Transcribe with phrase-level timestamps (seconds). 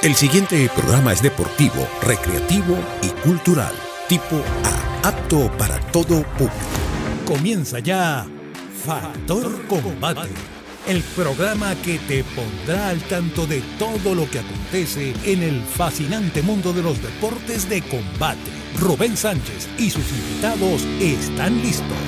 [0.00, 3.74] El siguiente programa es deportivo, recreativo y cultural,
[4.08, 6.54] tipo A, apto para todo público.
[7.26, 8.24] Comienza ya
[8.86, 10.28] Factor Combate,
[10.86, 16.42] el programa que te pondrá al tanto de todo lo que acontece en el fascinante
[16.42, 18.38] mundo de los deportes de combate.
[18.78, 21.98] Rubén Sánchez y sus invitados están listos.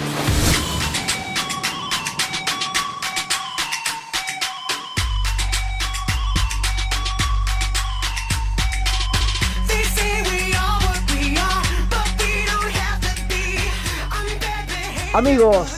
[15.20, 15.68] Amigos,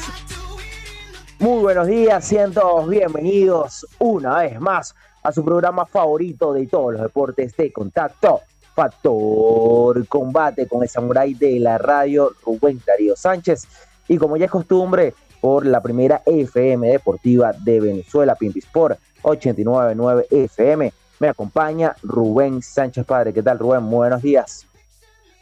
[1.40, 7.02] muy buenos días, todos bienvenidos una vez más a su programa favorito de todos los
[7.02, 8.42] deportes de contacto,
[8.72, 13.66] Factor Combate con el samurái de la radio Rubén Darío Sánchez
[14.06, 20.28] y como ya es costumbre por la primera FM deportiva de Venezuela, Pimpi Sport 899
[20.30, 20.92] FM.
[21.18, 23.32] Me acompaña Rubén Sánchez Padre.
[23.32, 23.90] ¿Qué tal, Rubén?
[23.90, 24.68] Buenos días.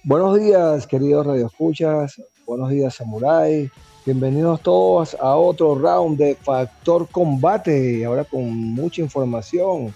[0.04, 2.18] Buenos días, queridos radioescuchas.
[2.46, 3.70] Buenos días, Samurai.
[4.06, 8.02] Bienvenidos todos a otro round de Factor Combate.
[8.06, 9.92] Ahora con mucha información.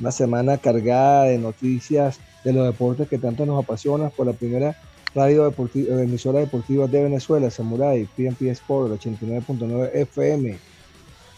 [0.00, 4.76] Una semana cargada de noticias de los deportes que tanto nos apasionan por la primera
[5.14, 10.58] radio deportiva, emisora deportiva de Venezuela, Samurai, PNP Sport 89.9 FM.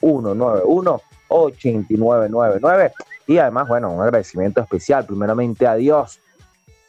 [0.00, 2.92] 0424-191-8999.
[3.26, 6.20] Y además, bueno, un agradecimiento especial primeramente a Dios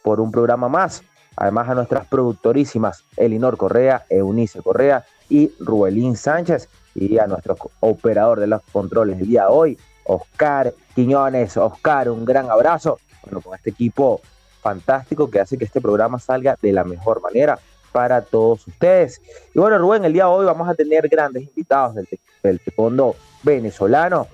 [0.02, 1.02] por un programa más.
[1.36, 8.40] Además a nuestras productorísimas Elinor Correa, Eunice Correa y Rubelín Sánchez y a nuestro operador
[8.40, 11.56] de los controles del día de hoy, Oscar Quiñones.
[11.56, 12.98] Oscar, un gran abrazo.
[13.22, 14.20] Bueno, con este equipo
[14.60, 17.58] fantástico que hace que este programa salga de la mejor manera
[17.92, 19.20] para todos ustedes.
[19.54, 24.26] Y bueno, Rubén, el día de hoy vamos a tener grandes invitados del, taekwondo venezolano,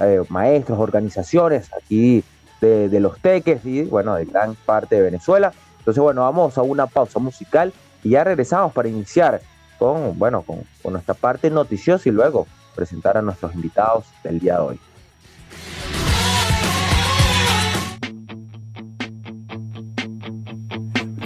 [0.00, 2.24] eh, maestros, organizaciones aquí
[2.60, 5.52] de, los teques y bueno, de gran parte de Venezuela.
[5.78, 9.40] Entonces, bueno, vamos a una pausa musical y ya regresamos para iniciar
[9.78, 14.60] con, bueno, con, nuestra parte noticiosa y luego presentar a nuestros invitados del día de
[14.60, 14.80] hoy.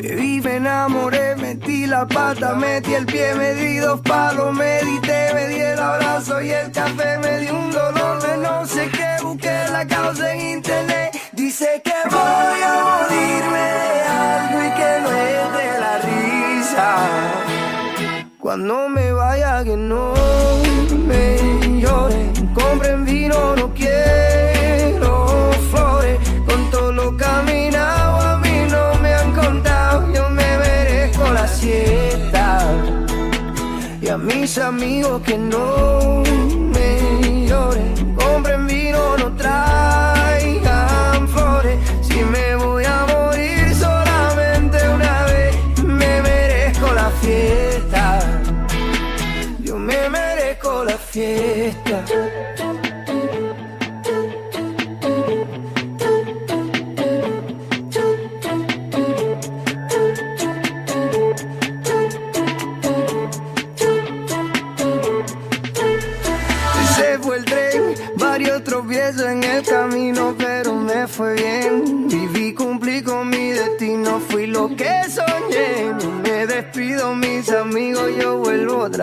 [0.03, 5.47] Bebí, me enamoré, metí la pata, metí el pie, me di dos palos, medité, me
[5.47, 9.65] di el abrazo y el café, me di un dolor de no sé qué, busqué
[9.71, 14.82] la causa en internet, dice que voy a morirme de algo y que
[18.55, 20.13] Cuando me vaya que no
[21.09, 26.19] me lloren, compren vino, no quiero flores.
[26.45, 32.71] Con todo lo caminado a mí no me han contado, yo me merezco la siesta.
[34.03, 36.23] Y a mis amigos que no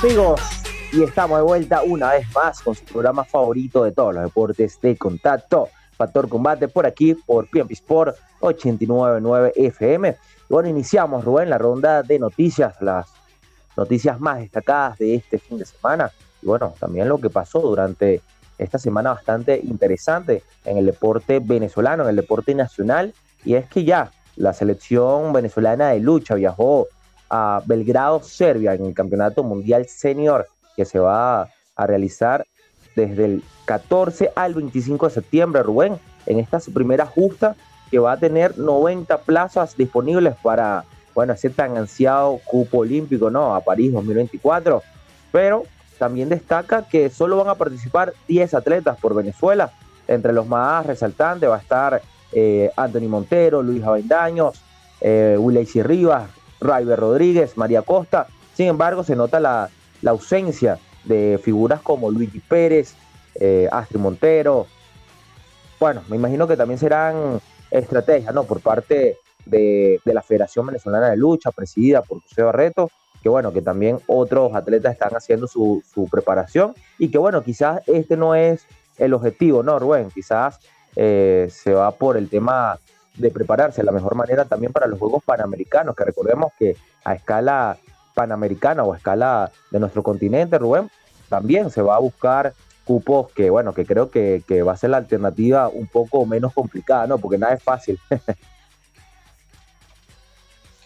[0.00, 0.40] Amigos,
[0.92, 4.80] y estamos de vuelta una vez más con su programa favorito de todos los deportes
[4.80, 10.16] de contacto, Factor Combate, por aquí, por PMP Sport 899 FM.
[10.48, 13.08] Bueno, iniciamos, Rubén, la ronda de noticias, las
[13.76, 16.12] noticias más destacadas de este fin de semana.
[16.42, 18.22] Y bueno, también lo que pasó durante
[18.56, 23.12] esta semana bastante interesante en el deporte venezolano, en el deporte nacional.
[23.44, 26.86] Y es que ya la selección venezolana de lucha viajó
[27.30, 30.46] a Belgrado, Serbia, en el Campeonato Mundial Senior
[30.76, 32.46] que se va a realizar
[32.94, 37.56] desde el 14 al 25 de septiembre, Rubén, en esta su primera justa
[37.90, 40.84] que va a tener 90 plazas disponibles para,
[41.14, 43.54] bueno, ese tan ansiado cupo olímpico, ¿no?
[43.54, 44.82] A París 2024.
[45.32, 45.64] Pero
[45.98, 49.72] también destaca que solo van a participar 10 atletas por Venezuela.
[50.06, 52.02] Entre los más resaltantes va a estar
[52.32, 54.62] eh, Anthony Montero, Luis Avendaños,
[55.00, 58.26] eh, Willy Rivas, Raiber Rodríguez, María Costa.
[58.54, 59.70] Sin embargo, se nota la,
[60.02, 62.94] la ausencia de figuras como Luigi Pérez,
[63.36, 64.66] eh, Astrid Montero.
[65.78, 67.40] Bueno, me imagino que también serán
[67.70, 68.44] estrategias, ¿no?
[68.44, 72.90] Por parte de, de la Federación Venezolana de Lucha, presidida por José Barreto,
[73.22, 77.82] que bueno, que también otros atletas están haciendo su, su preparación y que bueno, quizás
[77.86, 78.66] este no es
[78.96, 80.10] el objetivo, ¿no, Rubén?
[80.10, 80.58] Quizás
[80.96, 82.78] eh, se va por el tema
[83.18, 87.14] de prepararse de la mejor manera también para los Juegos Panamericanos, que recordemos que a
[87.14, 87.76] escala
[88.14, 90.90] panamericana o a escala de nuestro continente, Rubén,
[91.28, 92.54] también se va a buscar
[92.84, 96.54] cupos que, bueno, que creo que, que va a ser la alternativa un poco menos
[96.54, 97.18] complicada, ¿no?
[97.18, 97.98] Porque nada es fácil.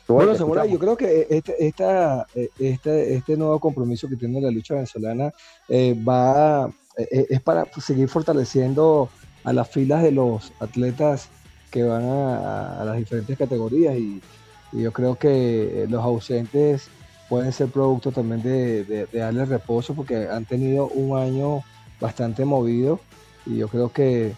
[0.08, 4.50] Bueno, Samurai, yo creo que este, esta, eh, este, este nuevo compromiso que tiene la
[4.50, 5.32] lucha venezolana
[5.68, 9.08] eh, va eh, es para seguir fortaleciendo
[9.44, 11.28] a las filas de los atletas
[11.72, 14.20] que van a, las diferentes categorías y,
[14.74, 16.88] yo creo que los ausentes
[17.28, 21.62] pueden ser producto también de, de, darle reposo porque han tenido un año
[22.00, 22.98] bastante movido
[23.44, 24.32] y yo creo que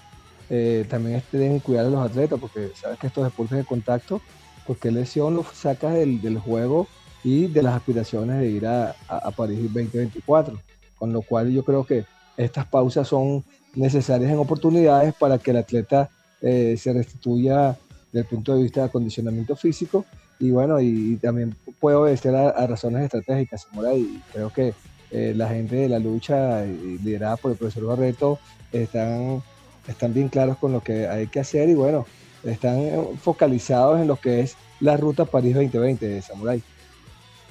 [0.50, 4.20] eh, también deben cuidar a los atletas porque sabes que estos deportes de contacto
[4.66, 6.86] porque lesión los sacas del, juego
[7.22, 8.94] y de las aspiraciones de ir a,
[9.36, 10.58] París 2024.
[10.98, 12.04] Con lo cual yo creo que
[12.36, 13.44] estas pausas son
[13.74, 16.10] necesarias en oportunidades para que el atleta
[16.46, 17.74] eh, se restituya
[18.12, 20.04] desde el punto de vista de acondicionamiento físico
[20.38, 24.74] y bueno, y, también puede obedecer a, a, razones estratégicas, Zamora, y creo que
[25.10, 28.38] eh, la gente de la lucha liderada por el profesor Barreto
[28.72, 29.42] están,
[29.88, 32.04] están bien claros con lo que hay que hacer y bueno,
[32.42, 36.62] están focalizados en lo que es la ruta París 2020 de Samurai.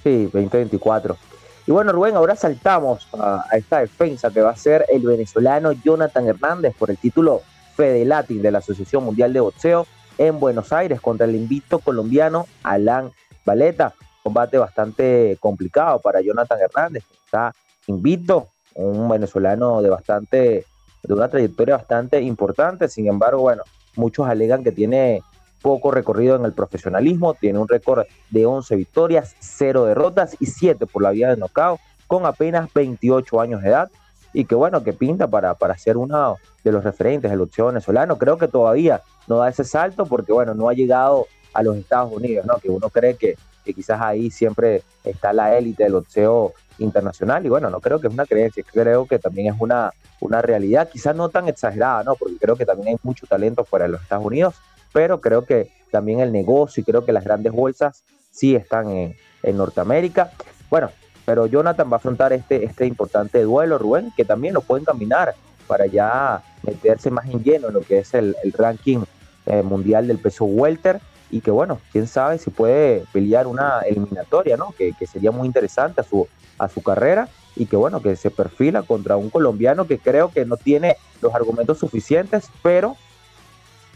[0.03, 1.17] Sí, 2024.
[1.65, 5.71] Y bueno, Rubén, ahora saltamos a, a, esta defensa que va a ser el venezolano
[5.71, 7.41] Jonathan Hernández por el título
[7.75, 9.87] Fede Latin de la Asociación Mundial de Boxeo
[10.17, 13.11] en Buenos Aires contra el invicto colombiano Alan
[13.45, 13.93] Valeta.
[14.21, 17.53] Combate bastante complicado para Jonathan Hernández, está
[17.87, 20.65] invicto, un venezolano de bastante,
[21.03, 22.87] de una trayectoria bastante importante.
[22.87, 23.63] Sin embargo, bueno,
[23.95, 25.21] muchos alegan que tiene
[25.61, 30.85] poco recorrido en el profesionalismo, tiene un récord de 11 victorias, 0 derrotas y 7
[30.85, 33.89] por la vía de knockout, con apenas 28 años de edad,
[34.33, 38.17] y que bueno, que pinta para, para ser uno de los referentes del boxeo venezolano.
[38.17, 42.11] Creo que todavía no da ese salto porque bueno, no ha llegado a los Estados
[42.11, 42.57] Unidos, ¿no?
[42.57, 47.49] que uno cree que, que quizás ahí siempre está la élite del boxeo internacional, y
[47.49, 51.15] bueno, no creo que es una creencia, creo que también es una, una realidad, quizás
[51.15, 52.15] no tan exagerada, ¿no?
[52.15, 54.55] porque creo que también hay mucho talento fuera de los Estados Unidos,
[54.91, 59.15] pero creo que también el negocio y creo que las grandes bolsas sí están en,
[59.43, 60.31] en Norteamérica.
[60.69, 60.89] Bueno,
[61.25, 65.35] pero Jonathan va a afrontar este, este importante duelo, Rubén, que también lo pueden caminar
[65.67, 68.99] para ya meterse más en lleno en lo que es el, el ranking
[69.45, 71.01] eh, mundial del peso welter.
[71.29, 74.73] y que bueno, quién sabe si puede pelear una eliminatoria, ¿no?
[74.77, 76.27] Que, sería muy interesante a su,
[76.59, 80.45] a su carrera y que bueno, que se perfila contra un colombiano que creo que
[80.45, 82.95] no tiene los argumentos suficientes, pero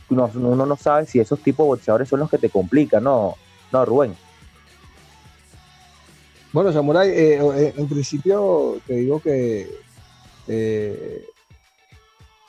[0.09, 3.35] uno no sabe si esos tipos de boxeadores son los que te complican, ¿no?
[3.71, 4.15] No, Rubén.
[6.53, 9.69] Bueno, Samurai, eh, eh, en principio te digo que
[10.47, 11.25] eh,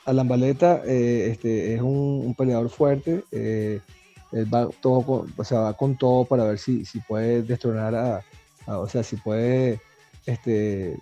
[0.05, 3.25] Alan Baleta eh, este, es un, peleador fuerte.
[3.31, 3.81] él
[4.53, 8.23] va, todo con, o sea, va con todo para ver si, si puede destronar a,
[8.67, 9.81] o sea, si puede
[10.25, 10.97] este,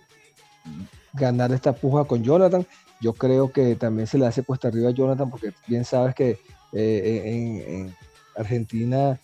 [1.12, 2.66] ganar esta puja con Jonathan.
[3.00, 6.40] Yo creo que también se le hace cuesta arriba a Jonathan porque bien sabes que
[6.72, 7.94] en,
[8.36, 9.20] Argentina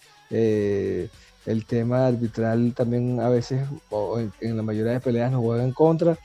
[1.47, 5.73] el tema arbitral también a veces, o en, la mayoría de peleas, nos juega en
[5.73, 6.19] contra.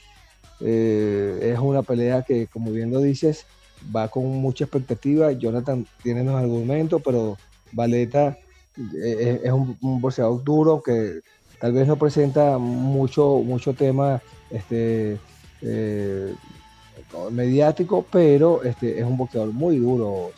[0.62, 3.46] Eh, es una pelea que, como bien lo dices,
[3.96, 5.32] va con mucha expectativa.
[5.32, 7.38] Jonathan tiene los argumentos, pero
[7.72, 8.38] Valeta
[9.04, 11.20] eh, es, un, boxeador duro que
[11.60, 15.18] tal vez no presenta mucho, mucho tema este,
[15.62, 16.34] eh,
[17.32, 20.32] mediático, pero este, es un boxeador muy duro,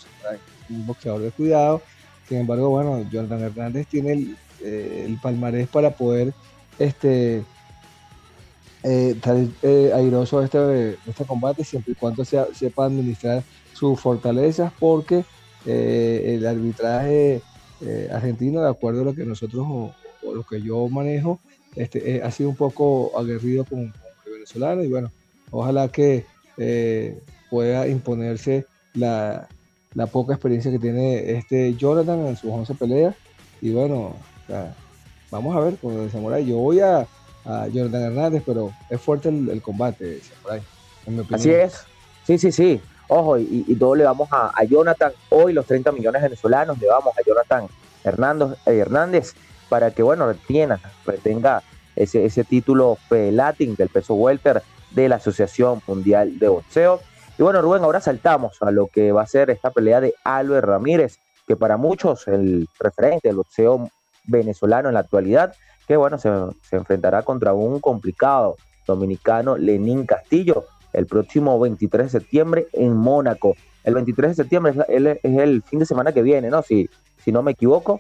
[0.69, 1.81] un boxeador de cuidado.
[2.27, 6.33] Sin embargo, bueno, Jonathan Hernández tiene el, eh, el palmarés para poder
[6.77, 7.43] este,
[8.83, 9.15] eh,
[9.63, 15.23] eh, airoso este, este, combate siempre y cuando sea, sepa administrar sus fortalezas porque
[15.65, 17.41] el arbitraje
[18.11, 19.93] argentino, de acuerdo a lo que nosotros o,
[20.33, 21.39] lo que yo manejo,
[21.75, 23.93] este, ha sido un poco aguerrido con,
[24.25, 25.11] el venezolano y bueno,
[25.49, 26.25] ojalá que
[27.49, 29.47] pueda imponerse la,
[29.93, 33.15] la, poca experiencia que tiene este Jonathan en sus 11 peleas
[33.61, 34.15] y bueno,
[35.29, 36.45] vamos a ver con el Samurai.
[36.45, 37.07] Yo voy a,
[37.45, 40.61] a Jordan Hernández, pero es fuerte el, combate, Samurai.
[41.31, 41.85] Así es.
[42.25, 42.81] Sí, sí, sí.
[43.07, 45.11] Ojo, y, y le vamos a, Jonathan.
[45.29, 47.67] Hoy los 30 millones venezolanos le vamos a Jonathan
[48.03, 49.33] Hernández, eh, Hernández
[49.67, 51.61] para que, bueno, retiene, retenga
[51.95, 57.01] ese, ese título Latin del peso welter de la Asociación Mundial de Boxeo.
[57.37, 60.67] Y bueno, Rubén, ahora saltamos a lo que va a ser esta pelea de Albert
[60.67, 61.17] Ramírez,
[61.47, 63.89] que para muchos el referente del boxeo
[64.25, 65.53] venezolano en la actualidad,
[65.87, 66.29] que bueno, se,
[66.71, 73.55] enfrentará contra un complicado dominicano, Lenín Castillo, el próximo 23 de septiembre en Mónaco.
[73.83, 76.61] El 23 de septiembre es, el fin de semana que viene, ¿no?
[76.61, 76.89] Si,
[77.23, 77.99] si no me equivoco.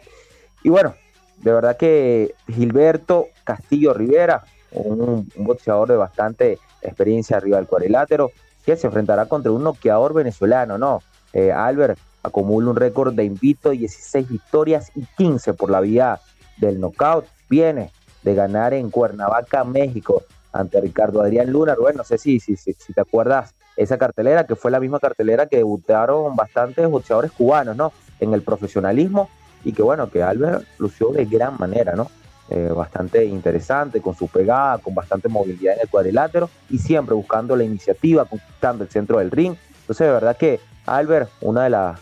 [0.63, 0.93] Y bueno,
[1.37, 8.31] de verdad que Gilberto Castillo Rivera, un, boxeador de bastante experiencia arriba del cuadrilátero,
[8.65, 11.01] que se enfrentará contra un noqueador venezolano, ¿no?
[11.33, 16.19] Eh, Albert acumula un récord de invito, 16 victorias y 15 por la vía
[16.57, 17.25] del knockout.
[17.49, 17.91] Viene
[18.23, 20.23] de ganar en Cuernavaca, México,
[20.53, 21.75] ante Ricardo Adrián Luna.
[21.79, 25.47] Bueno, no sé si, si, si, te acuerdas esa cartelera, que fue la misma cartelera
[25.47, 27.91] que debutaron bastantes boxeadores cubanos, ¿no?
[28.19, 29.29] En el profesionalismo
[29.63, 32.09] y que bueno, que Albert lució de gran manera, ¿no?
[32.49, 37.55] Eh, bastante interesante, con su pegada, con bastante movilidad en el cuadrilátero y siempre buscando
[37.55, 39.55] la iniciativa, conquistando el centro del ring.
[39.81, 41.99] Entonces, de verdad que Albert, una de las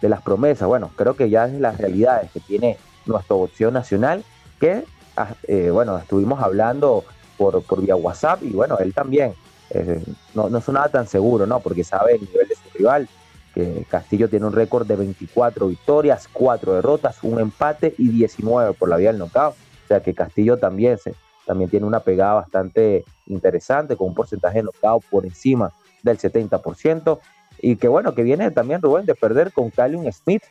[0.00, 0.68] de las promesas.
[0.68, 2.76] Bueno, creo que ya es las realidades que tiene
[3.06, 4.24] nuestro boxeo nacional,
[4.58, 4.84] que,
[5.16, 7.04] ah, eh, bueno, estuvimos hablando
[7.36, 9.34] por, por vía WhatsApp y bueno, él también
[9.70, 10.02] eh,
[10.34, 11.60] no, no sonaba tan seguro, ¿no?
[11.60, 13.08] Porque sabe el nivel de su rival,
[13.54, 18.88] que Castillo tiene un récord de 24 victorias, 4 derrotas, un empate y 19 por
[18.88, 19.54] la vía del knockout.
[19.54, 21.14] O sea que Castillo también, se,
[21.46, 27.18] también tiene una pegada bastante interesante, con un porcentaje de knockout por encima del 70%
[27.62, 30.42] y que bueno, que viene también Rubén de perder con Callum Smith,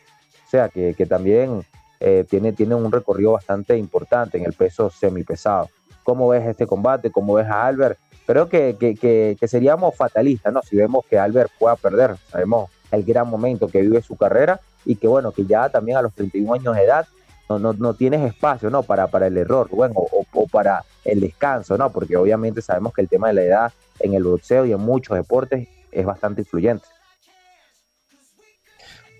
[0.46, 1.64] o sea, que, también
[2.00, 5.68] eh, tiene, tiene un recorrido bastante importante en el peso semipesado.
[6.02, 7.10] ¿Cómo ves este combate?
[7.10, 7.98] ¿Cómo ves a Albert?
[8.26, 10.62] Creo que, que, seríamos fatalistas, ¿no?
[10.62, 14.96] Si vemos que Albert pueda perder, sabemos el gran momento que vive su carrera y
[14.96, 17.06] que bueno, que ya también a los 31 años de edad
[17.48, 18.82] no, no, no tienes espacio, ¿no?
[18.82, 21.90] Para, para el error, bueno, o, o, para el descanso, ¿no?
[21.90, 25.16] Porque obviamente sabemos que el tema de la edad en el boxeo y en muchos
[25.16, 26.86] deportes es bastante influyente.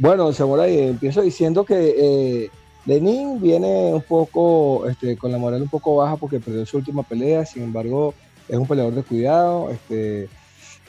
[0.01, 2.51] Bueno, Samurai, empiezo diciendo que eh,
[2.87, 7.03] Lenin viene un poco este, con la moral un poco baja porque perdió su última
[7.03, 8.15] pelea, sin embargo,
[8.49, 10.31] es un peleador de cuidado, este,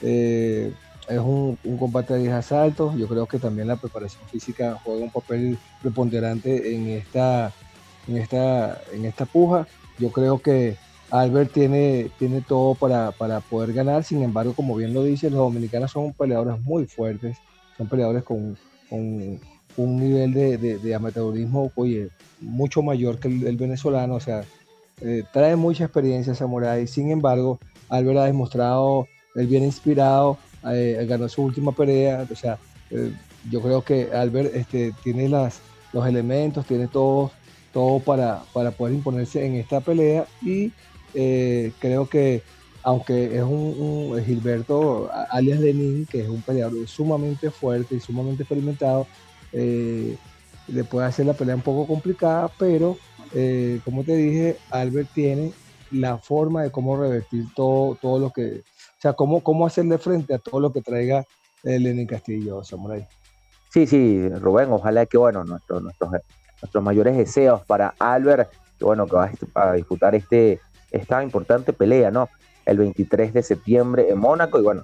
[0.01, 0.72] eh,
[1.10, 5.12] es un, combate de 10 asaltos, yo creo que también la preparación física juega un
[5.12, 7.51] papel preponderante en esta,
[8.08, 9.68] en esta, en esta puja.
[10.00, 10.77] Yo creo que
[11.10, 15.39] Albert tiene, tiene todo para, para poder ganar, sin embargo, como bien lo dice, los
[15.39, 17.36] dominicanos son peleadores muy fuertes,
[17.75, 18.56] son peleadores con
[18.91, 19.39] con
[19.77, 22.10] un nivel de, amateurismo, oye,
[22.41, 24.43] mucho mayor que el, venezolano, o sea,
[25.01, 30.38] eh, trae mucha experiencia Samurai, sin embargo, Albert ha demostrado, él viene inspirado,
[30.71, 33.13] eh, ganó su última pelea, o sea, eh,
[33.50, 37.31] yo creo que Albert este, tiene los elementos, tiene todo,
[37.74, 40.71] todo para, para poder imponerse en esta pelea y
[41.79, 42.43] creo que
[42.83, 49.07] aunque es un, Gilberto alias Lenin, que es un peleador sumamente fuerte y sumamente experimentado,
[49.53, 50.17] eh,
[50.67, 52.97] le puede hacer la pelea un poco complicada, pero
[53.33, 55.53] eh, como te dije, Albert tiene
[55.91, 60.33] la forma de cómo revertir todo, todo lo que, o sea, cómo, cómo hacerle frente
[60.33, 61.25] a todo lo que traiga
[61.63, 63.07] Lenin Castillo, Samurai.
[63.69, 66.11] Sí, sí, Rubén, ojalá que, bueno, nuestros, nuestros,
[66.61, 70.59] nuestros mayores deseos para Albert, que bueno, que va a disputar este,
[70.91, 72.29] esta importante pelea, ¿no?
[72.65, 74.84] El 23 de septiembre en Mónaco y bueno,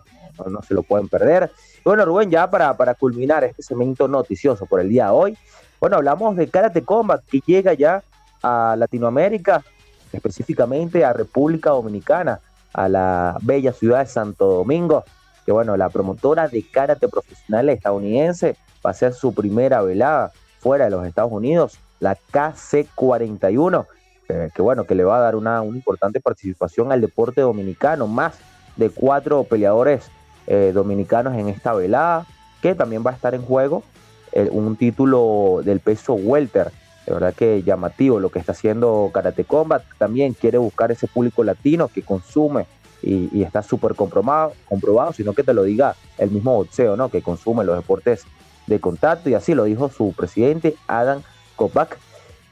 [0.49, 1.51] no, se lo pueden perder.
[1.83, 5.37] bueno, Rubén, ya para, para culminar este segmento noticioso por el día de hoy,
[5.79, 8.03] bueno, hablamos de Karate Combat que llega ya
[8.41, 9.63] a Latinoamérica,
[10.11, 12.39] específicamente a República Dominicana,
[12.73, 15.03] a la bella ciudad de Santo Domingo,
[15.45, 18.55] que bueno, la promotora de karate profesional estadounidense
[18.85, 23.85] va a ser su primera velada fuera de los Estados Unidos, la KC41,
[24.27, 28.37] que bueno, que le va a dar una, importante participación al deporte dominicano, más
[28.75, 30.09] de cuatro peleadores
[30.47, 32.25] eh, dominicanos en esta velada,
[32.61, 33.83] que también va a estar en juego
[34.33, 36.71] eh, un título del peso welter.
[37.05, 39.81] De verdad que llamativo lo que está haciendo Karate Combat.
[39.97, 42.65] También quiere buscar ese público latino que consume
[43.01, 47.09] y, está súper comprobado, comprobado, sino que te lo diga el mismo boxeo, ¿no?
[47.09, 48.25] Que consume los deportes
[48.65, 51.21] de contacto y así lo dijo su presidente Adam
[51.55, 51.97] Kopak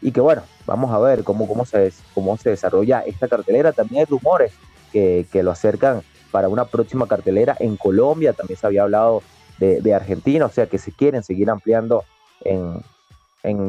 [0.02, 3.72] y que bueno, vamos a ver cómo, cómo, se, cómo se desarrolla esta cartelera.
[3.72, 4.54] También hay rumores
[4.92, 9.24] que, lo acercan para una próxima cartelera en Colombia, también se había hablado
[9.58, 12.04] de, Argentina, o sea que se quieren seguir ampliando
[12.42, 12.84] en,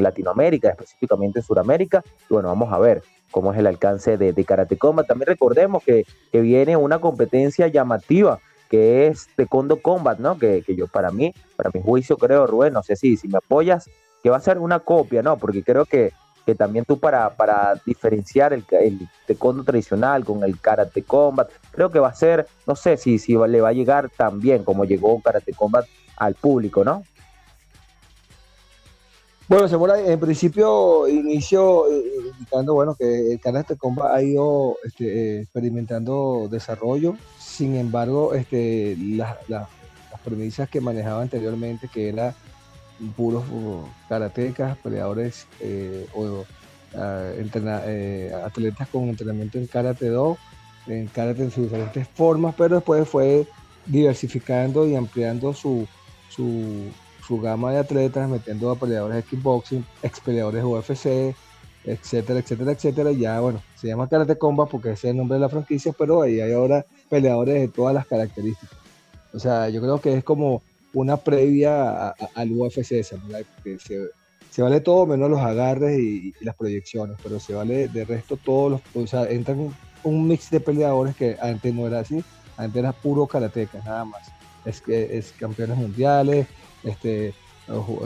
[0.03, 2.03] Latinoamérica, específicamente en Sudamérica.
[2.31, 5.07] Y bueno, vamos a ver cómo es el alcance de, de Karate Combat.
[5.07, 8.41] También recordemos que, que, viene una competencia llamativa
[8.71, 10.39] que es Taekwondo Combat, ¿no?
[10.39, 13.39] Que, que, yo para mí, para mi juicio creo, Rubén, no sé si, si me
[13.39, 13.91] apoyas,
[14.23, 15.37] que va a ser una copia, ¿no?
[15.37, 16.13] Porque creo que,
[16.45, 21.91] que también tú para, para diferenciar el, el taekwondo tradicional con el karate combat, creo
[21.91, 24.85] que va a ser, no sé si, si le va a llegar tan bien como
[24.85, 27.03] llegó karate combat al público, ¿no?
[29.49, 32.03] Bueno, en principio inicio eh,
[32.37, 38.97] indicando bueno que el Karate Combat ha ido este, eh, experimentando desarrollo, sin embargo, este,
[38.97, 39.37] las
[40.25, 42.35] premisas que manejaba anteriormente, que era
[43.17, 43.45] puros
[44.09, 46.45] karatecas, peleadores eh, o
[46.95, 50.39] ah, eh, atletas con entrenamiento en karate do,
[50.87, 53.47] en karate en sus diferentes formas, pero después fue
[53.87, 55.87] diversificando y ampliando su,
[56.29, 61.35] su, gama de atletas, metiendo a peleadores de kickboxing, ex peleadores UFC,
[61.85, 63.13] etcétera, etcétera, etcétera.
[63.13, 66.23] Ya, bueno, se llama Karate Combat porque ese es el nombre de la franquicia, pero
[66.23, 68.79] ahí hay ahora peleadores de todas las características.
[69.33, 70.63] O sea, yo creo que es como
[70.97, 73.05] una previa al UFC,
[73.55, 73.79] porque
[74.51, 78.73] se, vale todo menos los agarres y, las proyecciones, pero se vale de resto todos
[78.73, 82.25] los, o sea, entran un mix de peleadores que antes no era así,
[82.57, 84.23] antes era puro karatecas, nada más.
[84.65, 86.47] Es que es campeones mundiales,
[86.83, 87.35] este,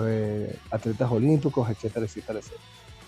[0.05, 2.62] eh, atletas olímpicos, etcétera, etcétera, etcétera.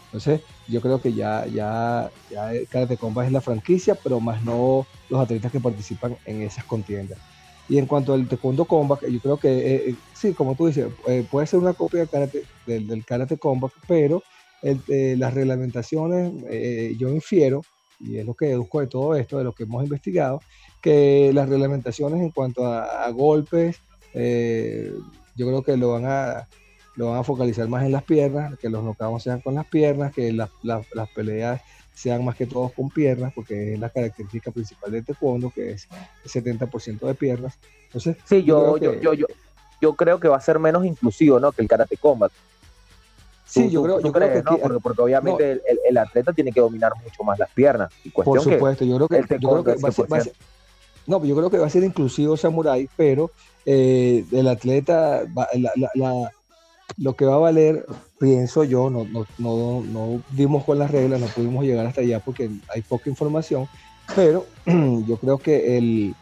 [0.04, 4.86] Entonces, yo creo que ya, ya, ya Karate Combat es la franquicia, pero más no
[5.08, 7.18] los atletas que participan en esas contiendas.
[7.72, 10.88] Y en cuanto al Taekwondo Combat, yo creo que eh, eh, sí, como tú dices,
[11.06, 12.04] eh, puede ser una copia
[12.66, 14.22] del, del, Karate Combat, pero
[14.60, 16.34] las reglamentaciones,
[16.98, 17.62] yo infiero,
[17.98, 20.42] y es lo que deduzco de todo esto, de lo que hemos investigado,
[20.82, 23.78] que las reglamentaciones en cuanto a, golpes,
[24.12, 26.48] yo creo que lo van a
[26.96, 30.12] lo van a focalizar más en las piernas, que los knockouts sean con las piernas,
[30.12, 31.62] que las, las peleas
[31.94, 35.88] sean más que todos con piernas, porque es la característica principal de taekwondo, que es
[36.24, 37.58] el 70% de piernas.
[37.86, 39.26] Entonces, sí, yo, yo, yo, yo,
[39.80, 41.52] yo, creo que va a ser menos inclusivo, ¿no?
[41.52, 42.32] Que el karate combat.
[43.44, 46.92] Sí, yo creo, yo creo que porque, porque, obviamente el, el, atleta tiene que dominar
[47.04, 47.92] mucho más las piernas.
[48.02, 50.32] Y por supuesto, yo creo que, yo creo que va, a ser,
[51.06, 53.30] no, yo creo que va a ser inclusivo Samurai, pero
[53.66, 56.32] eh, el atleta, la, la,
[56.96, 57.86] lo que va a valer,
[58.18, 62.20] pienso yo, no, no, no, no dimos con las reglas, no pudimos llegar hasta allá
[62.20, 63.68] porque hay poca información,
[64.14, 66.14] pero yo creo que el,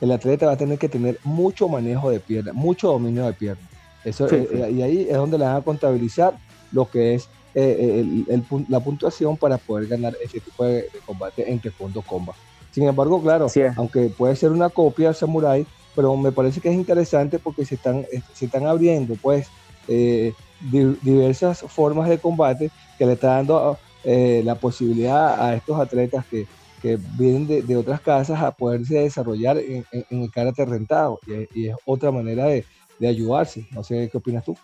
[0.00, 3.68] el atleta va a tener que tener mucho manejo de pierna, mucho dominio de pierna.
[4.04, 6.36] Eso, eh, eh, y ahí es donde le van a contabilizar
[6.72, 11.70] lo que es eh, el, la puntuación para poder ganar ese tipo de, combate entre
[11.70, 12.34] fondo comba.
[12.70, 13.46] Sin embargo, claro,
[13.76, 17.76] aunque puede ser una copia de Samurai, pero me parece que es interesante porque se
[17.76, 19.46] están, se están abriendo pues
[19.88, 26.24] eh, diversas formas de combate que le está dando eh, la posibilidad a estos atletas
[26.26, 26.46] que,
[26.80, 31.18] que vienen de, otras casas a poderse desarrollar en, el karate rentado
[31.54, 32.64] y, es otra manera de,
[32.98, 33.66] de, ayudarse.
[33.72, 34.56] No sé qué opinas tú.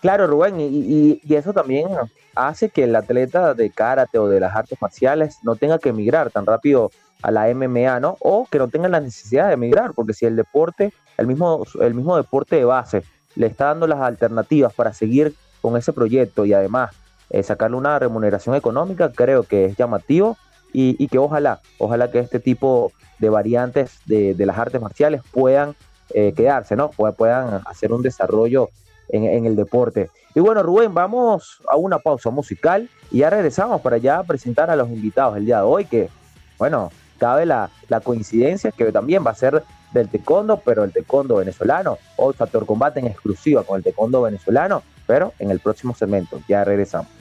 [0.00, 1.88] Claro, Rubén, y, eso también
[2.34, 6.30] hace que el atleta de karate o de las artes marciales no tenga que emigrar
[6.30, 6.90] tan rápido
[7.22, 8.16] a la MMA, ¿no?
[8.20, 11.94] O que no tenga la necesidad de emigrar, porque si el deporte, el mismo, el
[11.94, 13.02] mismo deporte de base,
[13.36, 16.94] le está dando las alternativas para seguir con ese proyecto y además
[17.30, 20.36] eh, sacarle una remuneración económica, creo que es llamativo
[20.72, 25.74] y, que ojalá, ojalá que este tipo de variantes de, las artes marciales puedan
[26.14, 26.90] eh, quedarse, ¿no?
[26.90, 28.70] Puedan hacer un desarrollo
[29.08, 30.10] en, el deporte.
[30.34, 34.76] Y bueno, Rubén, vamos a una pausa musical y ya regresamos para ya presentar a
[34.76, 36.08] los invitados el día de hoy, que,
[36.56, 39.62] bueno, cabe la, la coincidencia que también va a ser
[39.92, 41.98] del taekwondo, pero el taekwondo venezolano.
[42.16, 46.40] Hoy Factor Combate en exclusiva con el taekwondo venezolano, pero en el próximo segmento.
[46.48, 47.19] Ya regresamos.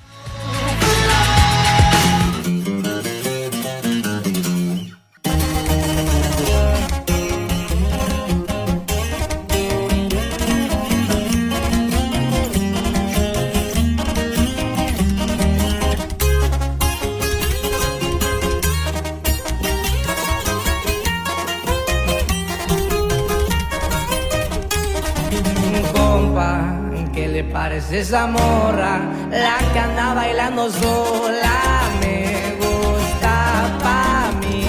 [27.39, 28.99] Esa morra,
[29.31, 31.57] la que anda bailando sola,
[32.01, 33.33] me gusta
[33.81, 34.67] pa' mí.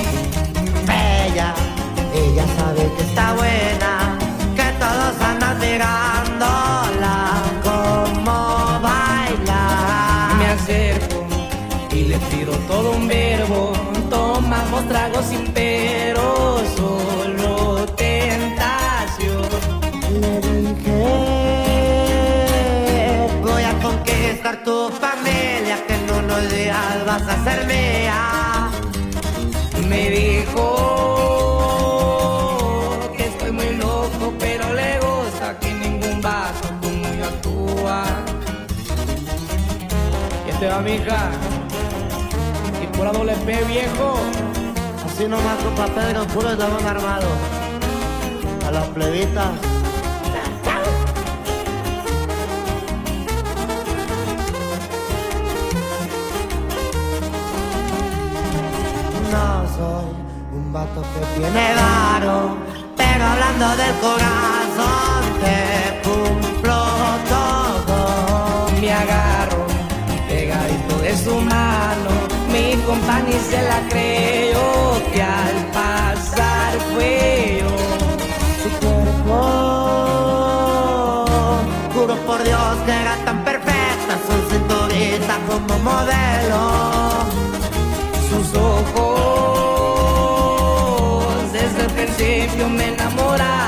[0.87, 1.53] Ella,
[2.15, 3.90] ella sabe que está buena,
[40.81, 41.31] Y va mi hija,
[42.83, 44.15] y por la doble P viejo.
[45.05, 47.33] Así nomás con papel y puro estaban armados.
[48.67, 49.51] A las plebitas.
[59.31, 60.05] no soy
[60.53, 62.57] un vato que tiene varo,
[62.97, 66.81] pero hablando del corazón te cumplo
[67.29, 68.81] todo.
[68.81, 69.30] Me agarro
[71.11, 72.11] pegadito de su mano,
[72.53, 77.71] mi compañía se la creo que al pasar fue yo.
[78.63, 79.39] Su cuerpo,
[81.95, 86.63] juro por Dios que era tan perfecta, su cinturita como modelo
[88.31, 89.11] sus ojos
[91.53, 93.60] desde el principio me enamoraron,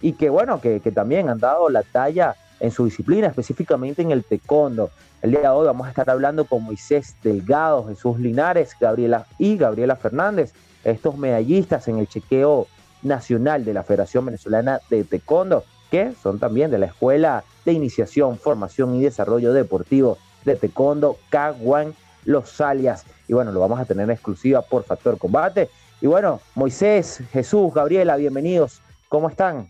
[0.02, 4.24] y que bueno, que, también han dado la talla en su disciplina, específicamente en el
[4.24, 4.90] taekwondo.
[5.22, 9.58] El día de hoy vamos a estar hablando con Moisés Delgado, Jesús Linares, Gabriela y
[9.58, 12.66] Gabriela Fernández, estos medallistas en el chequeo
[13.04, 18.38] nacional de la Federación Venezolana de Taekwondo que son también de la Escuela de Iniciación,
[18.38, 21.94] Formación y Desarrollo Deportivo de Taekwondo, Caguán
[22.26, 23.06] Los Alias.
[23.28, 25.70] Y bueno, lo vamos a tener en exclusiva por Factor Combate.
[26.02, 28.82] Y bueno, Moisés, Jesús, Gabriela, bienvenidos.
[29.10, 29.70] ¿Cómo están?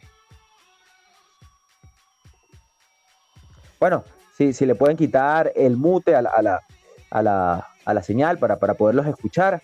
[3.79, 4.03] Bueno,
[4.35, 6.61] si, si le pueden quitar el mute a la,
[7.09, 9.61] a la, a la señal para, para poderlos escuchar.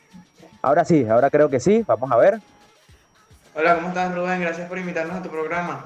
[0.62, 2.40] Ahora sí, ahora creo que sí, vamos a ver.
[3.56, 4.42] Hola, ¿cómo estás Rubén?
[4.42, 5.86] Gracias por invitarnos a tu programa.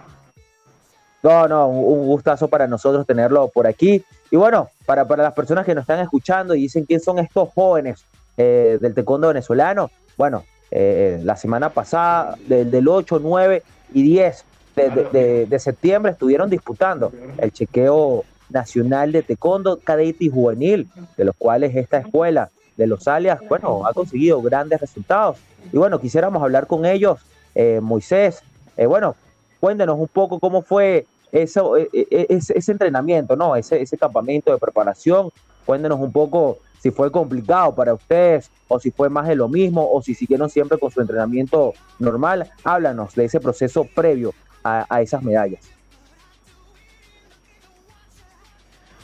[1.23, 4.03] No, no, un, gustazo para nosotros tenerlo por aquí.
[4.29, 7.49] Y bueno, para, para las personas que nos están escuchando y dicen quién son estos
[7.53, 8.05] jóvenes
[8.37, 14.45] eh, del taekwondo venezolano, bueno, eh, la semana pasada, del, del 8, 9 y 10
[14.77, 21.75] de, septiembre estuvieron disputando el chequeo nacional de taekwondo cadete y juvenil, de los cuales
[21.75, 25.37] esta escuela de los alias, bueno, ha conseguido grandes resultados.
[25.73, 27.19] Y bueno, quisiéramos hablar con ellos,
[27.55, 28.43] eh, Moisés,
[28.77, 29.15] eh, bueno,
[29.59, 31.47] cuéntenos un poco cómo fue e,
[31.93, 33.55] e, e, ese, entrenamiento, ¿no?
[33.55, 35.29] Ese, ese campamento de preparación,
[35.65, 39.89] cuéntenos un poco si fue complicado para ustedes o si fue más de lo mismo
[39.91, 42.49] o si siguieron siempre con su entrenamiento normal.
[42.63, 45.61] Háblanos de ese proceso previo a, esas medallas.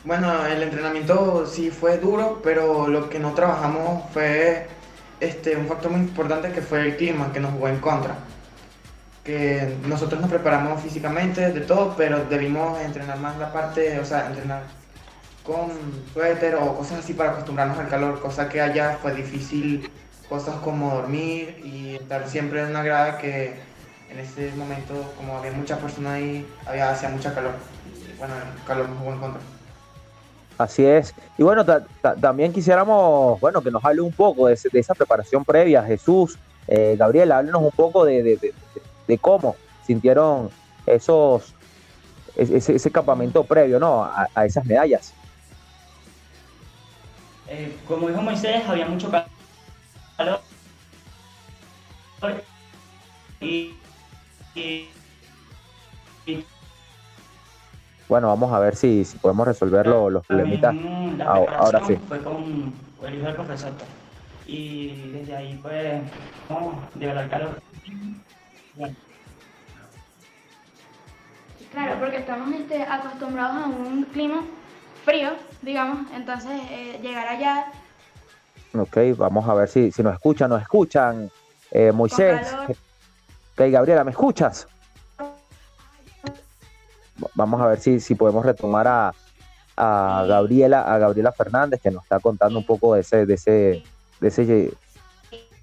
[0.04, 4.68] Bueno, el entrenamiento sí fue duro, pero lo que no trabajamos fue
[5.22, 8.18] este, un factor muy importante que fue el clima que nos jugó en contra.
[9.24, 14.28] Que nosotros nos preparamos físicamente de todo, pero debimos entrenar más la parte, o sea,
[14.28, 14.64] entrenar
[15.44, 15.72] con
[16.14, 19.90] suéter o cosas así para acostumbrarnos al calor, cosa que allá fue difícil,
[20.30, 23.54] cosas como dormir y estar siempre en una grada que
[24.10, 27.54] en ese momento, como había muchas personas ahí, había, hacía mucha calor.
[27.86, 29.42] Y bueno, el calor nos jugó en contra.
[30.58, 31.14] Así es.
[31.38, 31.66] Y bueno,
[32.22, 35.84] también quisiéramos, bueno, que nos hable un poco de, esa preparación previa.
[35.84, 38.54] Jesús, eh, Gabriel, háblenos un poco de,
[39.20, 40.50] cómo sintieron
[40.86, 41.54] esos,
[42.36, 44.04] ese, campamento previo, ¿no?
[44.04, 45.14] A, esas medallas.
[47.48, 49.12] Eh, como dijo Moisés, había mucho
[50.18, 50.40] calor.
[53.42, 53.76] Y
[58.14, 60.76] bueno, vamos a ver si, podemos resolver los problemitas.
[61.26, 61.98] ahora sí.
[62.08, 62.74] Fue con
[63.06, 63.72] el hijo del profesor.
[63.72, 63.90] Pues.
[64.46, 66.02] Y desde ahí, pues,
[66.50, 67.62] vamos, el calor.
[71.72, 74.44] Claro, porque estamos este, acostumbrados a un clima
[75.04, 75.32] frío,
[75.62, 77.72] digamos, entonces eh, llegar allá.
[78.74, 81.30] Ok, vamos a ver si, si nos escuchan, nos escuchan.
[81.72, 82.54] Eh, Moisés.
[83.54, 84.68] Ok, Gabriela, ¿me escuchas?
[87.34, 89.14] Vamos a ver si, si podemos retomar a,
[90.28, 93.84] Gabriela, a Gabriela Fernández, que nos está contando un poco de ese, de ese,
[94.20, 94.72] de ese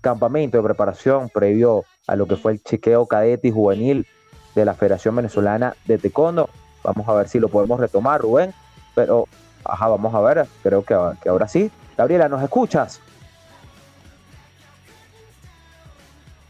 [0.01, 4.07] campamento de preparación previo a lo que fue el chequeo cadete y juvenil
[4.55, 6.51] de la Federación Venezolana de Taekwondo.
[6.83, 8.53] Vamos a ver si lo podemos retomar, Rubén.
[8.95, 9.27] Pero,
[9.65, 11.71] ajá, vamos a ver, creo que, que ahora sí.
[11.97, 13.01] Gabriela, ¿nos escuchas?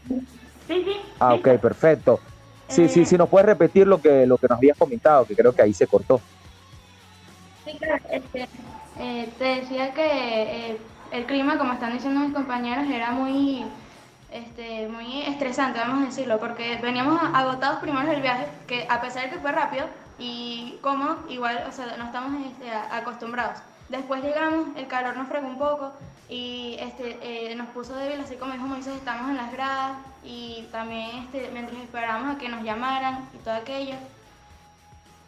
[0.07, 0.25] Sí,
[0.67, 0.95] sí.
[1.19, 2.19] Ah, ok, perfecto.
[2.67, 5.51] Sí, sí, sí, nos puedes repetir lo que, lo que nos habías comentado, que creo
[5.51, 6.21] que ahí se cortó.
[7.65, 8.47] Sí, claro, este,
[8.97, 10.77] eh, te decía que eh,
[11.11, 13.65] el clima, como están diciendo mis compañeros, era muy,
[14.31, 19.23] este, muy estresante, vamos a decirlo, porque veníamos agotados primero del viaje, que a pesar
[19.25, 19.85] de que fue rápido
[20.17, 23.59] y cómodo, igual, o sea, no estamos este, acostumbrados.
[23.89, 25.91] Después llegamos, el calor nos fregó un poco
[26.29, 31.27] y este, eh, nos puso débil, así como dijo estamos en las gradas y también
[31.51, 33.95] mientras esperábamos a que nos llamaran y todo aquello.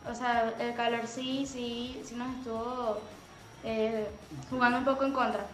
[0.10, 3.02] O sea, el calor sí, sí, sí nos estuvo
[3.66, 4.08] eh,
[4.50, 5.46] jugando un poco en contra.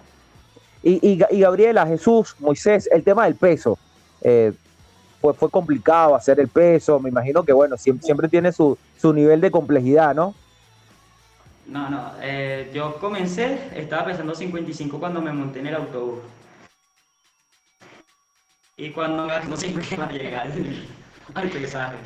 [0.81, 3.77] Y, y, Gabriela, Jesús, Moisés, el tema del peso.
[4.21, 4.53] Eh,
[5.19, 9.13] fue, fue complicado hacer el peso, me imagino que bueno, siempre, siempre tiene su, su
[9.13, 10.33] nivel de complejidad, ¿no?
[11.67, 12.13] No, no.
[12.21, 16.19] Eh, yo comencé, estaba pesando 55 cuando me monté en el autobús.
[18.77, 20.51] Y cuando me no siempre iba a llegar
[21.33, 21.97] al pesaje.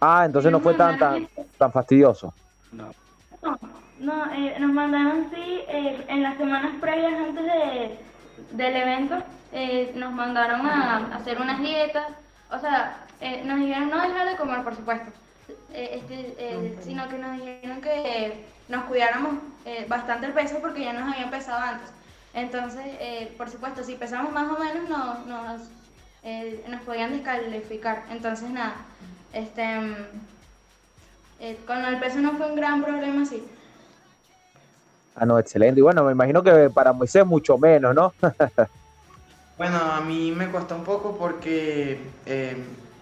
[0.00, 2.32] Ah, entonces no fue tan tan, tan fastidioso.
[2.70, 2.90] No.
[4.02, 7.98] No, eh, nos mandaron sí, eh, en las semanas previas antes de,
[8.50, 9.16] del evento,
[9.94, 12.08] nos mandaron a, hacer unas dietas.
[12.50, 12.96] O sea,
[13.44, 15.12] nos dijeron no dejar de comer, por supuesto
[15.74, 20.84] eh, este, eh, sino que nos dijeron que nos cuidáramos eh, bastante el peso porque
[20.84, 21.88] ya nos habían pesado antes.
[22.34, 22.84] Entonces,
[23.36, 25.60] por supuesto, si pesamos más o menos, nos, nos,
[26.68, 28.04] nos podían descalificar.
[28.10, 28.74] Entonces, nada,
[29.34, 29.78] este,
[31.66, 33.44] con el peso no fue un gran problema, sí.
[35.14, 35.80] Ah, no, excelente.
[35.80, 38.14] Y bueno, me imagino que para Moisés mucho menos, ¿no?
[39.58, 42.00] bueno, a mí me cuesta un poco porque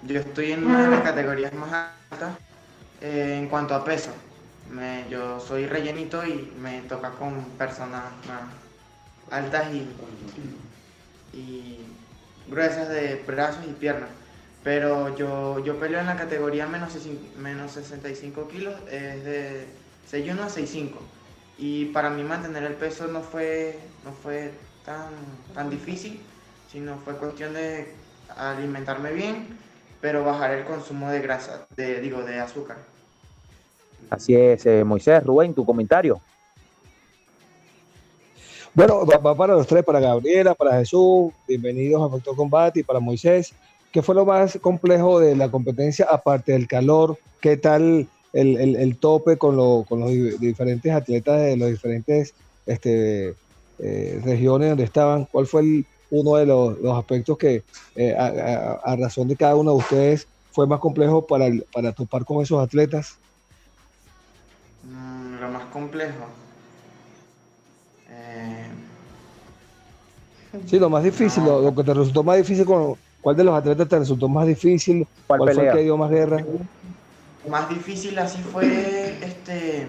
[0.02, 2.36] yo estoy en una de las categorías más altas
[3.00, 4.10] eh, en cuanto a peso,
[5.10, 8.42] yo soy rellenito y me toca con personas más
[9.30, 9.86] altas y,
[12.48, 14.10] gruesas de brazos y piernas.
[14.64, 16.92] Pero yo, yo peleo en la categoría menos,
[17.38, 19.66] menos 65 kilos, es de
[20.10, 20.98] 6'1 a 6'5.
[21.60, 24.50] Y para mí mantener el peso no fue, no fue
[24.82, 25.10] tan,
[25.54, 26.18] tan difícil,
[26.72, 27.92] sino fue cuestión de
[28.34, 29.46] alimentarme bien,
[30.00, 32.78] pero bajar el consumo de grasa, de, digo, de azúcar.
[34.08, 36.18] Así es, eh, Moisés, Rubén, tu comentario.
[38.72, 43.00] Bueno, va, para los tres, para Gabriela, para Jesús, bienvenidos a Factor Combate y para
[43.00, 43.52] Moisés.
[43.92, 47.18] ¿Qué fue lo más complejo de la competencia aparte del calor?
[47.42, 49.88] ¿Qué tal el, tope con, los
[50.40, 52.34] diferentes atletas de los diferentes
[52.66, 53.34] este,
[53.78, 55.26] eh, regiones donde estaban?
[55.26, 57.62] ¿Cuál fue uno de los, aspectos que
[57.96, 62.42] eh, a, razón de cada uno de ustedes fue más complejo para, para topar con
[62.42, 63.16] esos atletas?
[64.84, 66.26] Mm, lo más complejo.
[70.66, 73.88] Sí, lo más difícil, lo, que te resultó más difícil, con, ¿cuál de los atletas
[73.88, 75.06] te resultó más difícil?
[75.26, 76.44] ¿Cuál, fue el que dio más guerra?
[77.48, 79.88] Más difícil así fue este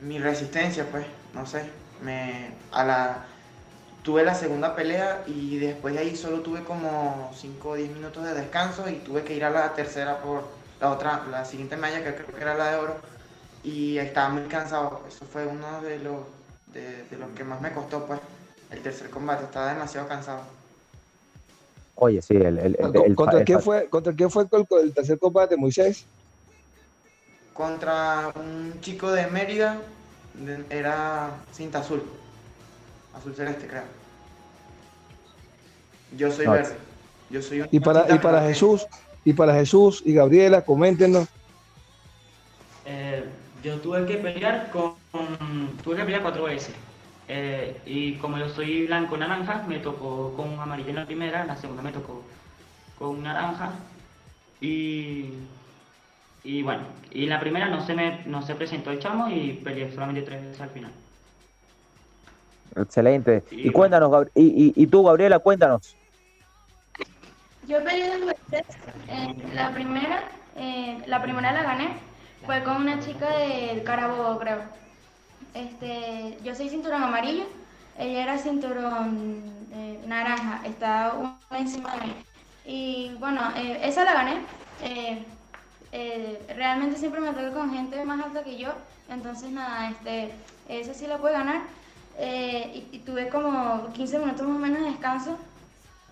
[0.00, 1.64] mi resistencia, pues, no sé.
[2.02, 3.24] Me, a la,
[4.02, 8.24] tuve la segunda pelea y después de ahí solo tuve como 5 o 10 minutos
[8.24, 10.48] de descanso y tuve que ir a la tercera por
[10.80, 12.96] la otra, la siguiente malla que creo que era la de oro
[13.62, 15.02] y estaba muy cansado.
[15.08, 16.22] Eso fue uno de los,
[16.72, 18.20] de los que más me costó, pues
[18.70, 20.42] el tercer combate, estaba demasiado cansado.
[21.96, 22.58] Oye, sí, el...
[22.58, 24.46] el, el, ¿Contra, quién fue, ¿Contra quién fue
[24.82, 26.06] el, tercer combate, Moisés?
[27.52, 29.80] Contra un chico de Mérida,
[30.70, 32.02] era cinta azul,
[33.16, 33.84] azul celeste, creo.
[36.16, 36.76] Yo soy verde.
[37.30, 38.86] Yo soy un y para, y para Jesús,
[39.24, 41.28] y para Jesús y Gabriela, coméntenos.
[42.84, 43.24] Eh,
[43.62, 44.96] yo tuve que pelear con,
[45.82, 46.74] tuve que pelear cuatro veces.
[47.28, 51.48] Eh, y como yo soy blanco naranja, me tocó con amarillo en la primera, en
[51.48, 52.22] la segunda me tocó
[52.98, 53.72] con naranja.
[54.60, 55.30] Y,
[56.42, 59.60] y bueno, y en la primera no se me no se presentó el chamo y
[59.64, 60.92] peleé solamente tres veces al final.
[62.76, 63.44] Excelente.
[63.50, 65.96] Y, cuéntanos, y, y, tú, Gabriela, cuéntanos.
[67.68, 68.66] Yo peleé dos veces.
[69.54, 70.24] la primera,
[70.56, 71.96] eh, la primera la gané,
[72.44, 74.83] fue con una chica del Carabobo, creo.
[75.54, 77.44] Este, yo soy cinturón amarillo,
[77.96, 82.14] ella era cinturón eh, naranja, estaba una encima de mí.
[82.66, 84.40] Y bueno, eh, esa la gané.
[84.82, 85.24] Eh,
[86.56, 88.72] realmente siempre me toca con gente más alta que yo,
[89.08, 90.32] entonces nada, este,
[90.68, 91.62] esa sí la pude ganar.
[92.18, 95.36] Y, tuve como 15 minutos más o menos de descanso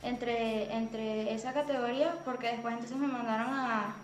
[0.03, 3.95] entre, entre esa categoría, porque después entonces me mandaron a,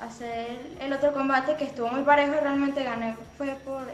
[0.00, 3.16] hacer el otro combate que estuvo muy parejo realmente gané.
[3.36, 3.86] Fue por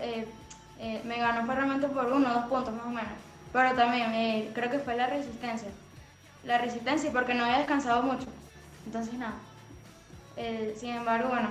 [0.79, 3.13] eh, me ganó fue realmente por uno o dos puntos más o menos.
[3.53, 5.69] Pero también eh, creo que fue la resistencia.
[6.45, 8.27] La resistencia porque no había descansado mucho.
[8.85, 9.35] Entonces nada.
[10.37, 11.49] Eh, sin embargo, bueno,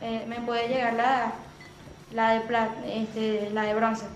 [0.00, 1.32] me puede llegar la,
[2.12, 4.06] la de plata, este, la de bronce.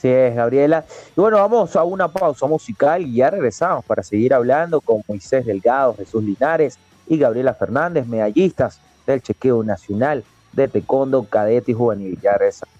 [0.00, 0.84] Sí, es, Gabriela.
[1.16, 5.44] Y bueno, vamos a una pausa musical y ya regresamos para seguir hablando con Moisés
[5.44, 10.22] Delgado, Jesús Linares y Gabriela Fernández, medallistas del chequeo nacional
[10.52, 12.18] de taekwondo, cadete y juvenil.
[12.20, 12.77] Ya regresamos.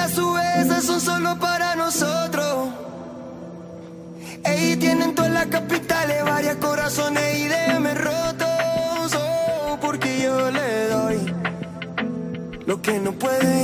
[0.00, 2.70] Las subes, esas son solo para nosotros.
[4.44, 9.14] Ey, tienen todas las capitales, varias corazones y DM rotos.
[9.14, 11.18] Oh, porque yo le doy
[12.66, 13.60] lo que no pueden.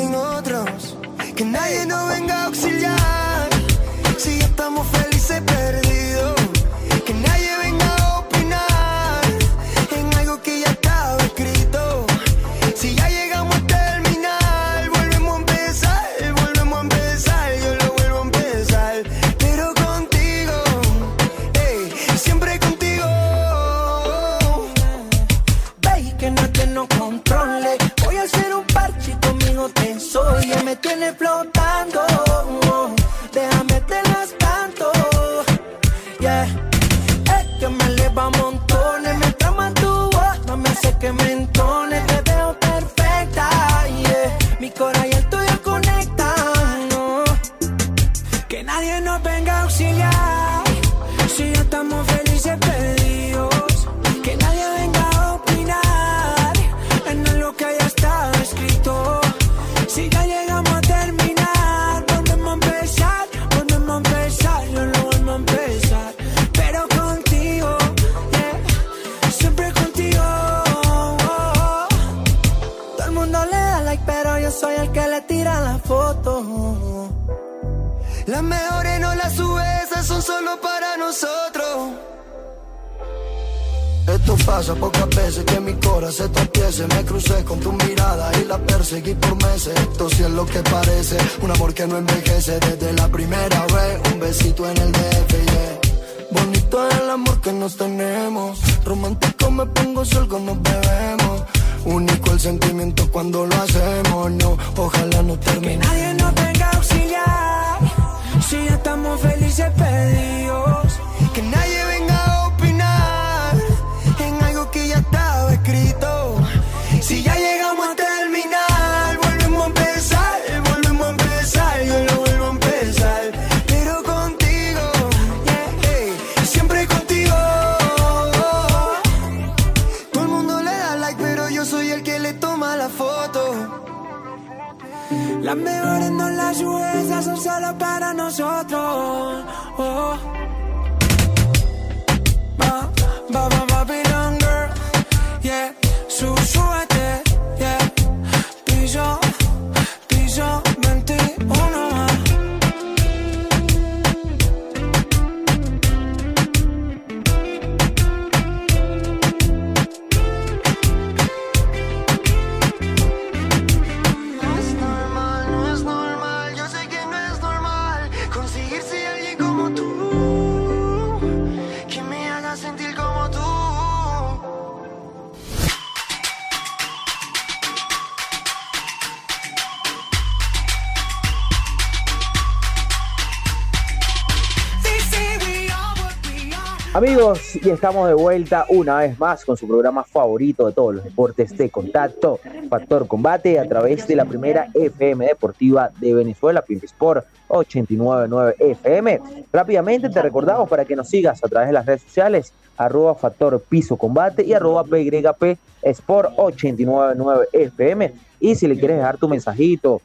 [187.61, 191.57] Y estamos de vuelta una vez más con su programa favorito de todos los deportes
[191.59, 192.39] de contacto,
[192.71, 199.21] Factor Combate, a través de la primera FM deportiva de Venezuela, Sport 899 FM.
[199.53, 203.61] Rápidamente te recordamos para que nos sigas a través de las redes sociales, arroba Factor
[203.61, 208.13] Piso Combate y arroba PYP Sport 899 FM.
[208.39, 210.01] Y si le quieres dejar tu mensajito,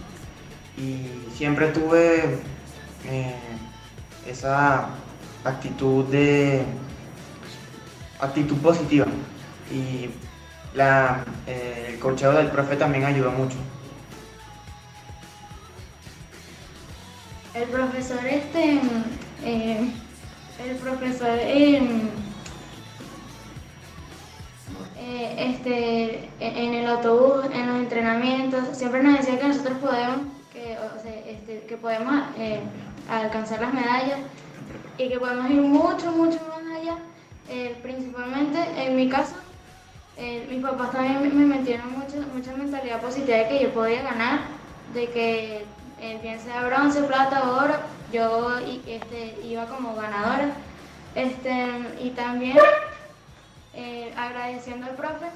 [0.77, 2.39] y siempre tuve
[3.07, 3.35] eh,
[4.27, 4.91] esa
[5.43, 6.63] actitud de
[8.21, 9.07] actitud positiva
[9.73, 10.11] y
[10.75, 13.57] la, eh, el cocheo del profe también ayudó mucho.
[17.55, 18.81] El profesor este,
[19.43, 22.13] el profesor eh,
[25.39, 30.77] este, en el autobús, en los entrenamientos, siempre nos decía que nosotros podemos, que,
[31.27, 32.61] este, que podemos eh,
[33.09, 34.19] alcanzar las medallas
[34.99, 36.97] y que podemos ir mucho, mucho más allá.
[37.49, 39.35] Eh, principalmente en mi caso,
[40.17, 44.03] eh, mis papás también me- me metieron mucho, mucha mentalidad positiva de que yo podía
[44.03, 44.41] ganar,
[44.95, 45.65] de que
[46.23, 47.75] bien sea bronce, plata o oro,
[48.13, 50.53] yo este, iba como ganadora.
[51.15, 51.67] Este,
[52.01, 52.57] y también
[54.17, 55.27] agradeciendo al profe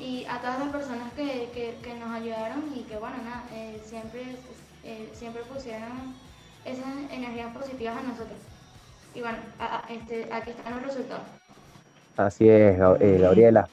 [0.00, 3.80] y a todas las personas que, que- que nos ayudaron y que bueno, nada, eh,
[3.84, 4.22] siempre,
[4.84, 6.14] eh, siempre pusieron
[6.64, 8.38] esas energías positivas a nosotros.
[9.14, 11.24] Y bueno, a- a- este, aquí están los resultados.
[12.16, 13.68] Así es, eh, Gabriela.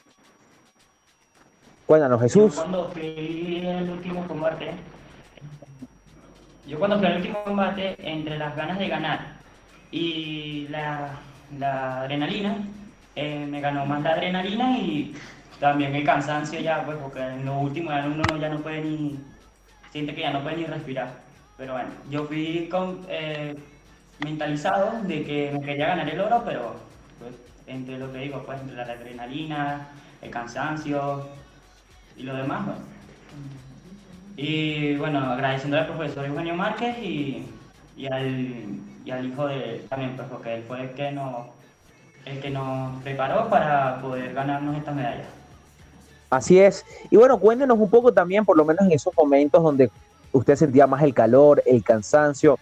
[1.86, 2.54] Cuéntanos, Jesús.
[2.56, 4.70] Yo cuando fui el último combate,
[6.66, 9.20] yo cuando fui al último combate, entre las ganas de ganar
[9.90, 11.12] y la,
[11.58, 12.58] la adrenalina,
[13.14, 15.14] eh, me ganó más la adrenalina y
[15.60, 19.18] también el cansancio ya, pues porque en lo último ya uno ya no puede ni,
[19.90, 21.08] siente que ya no puede ni respirar.
[21.56, 22.70] Pero bueno, yo fui
[23.08, 23.56] eh,
[24.24, 26.76] mentalizado de que me quería ganar el oro, pero
[27.18, 27.34] pues,
[27.66, 29.88] entre lo que digo, pues entre la adrenalina,
[30.22, 31.28] el cansancio
[32.16, 32.80] y lo demás, bueno.
[34.36, 37.44] Y bueno, agradeciendo al profesor Eugenio Márquez y,
[37.96, 38.64] y, al,
[39.04, 41.48] y al hijo de también, pues porque él fue el que nos,
[42.24, 45.37] el que nos preparó para poder ganarnos estas medallas.
[46.30, 46.84] Así es.
[47.10, 49.90] Y bueno, cuéntenos un poco también, por lo menos en esos momentos donde
[50.32, 52.58] usted sentía más el calor, el cansancio.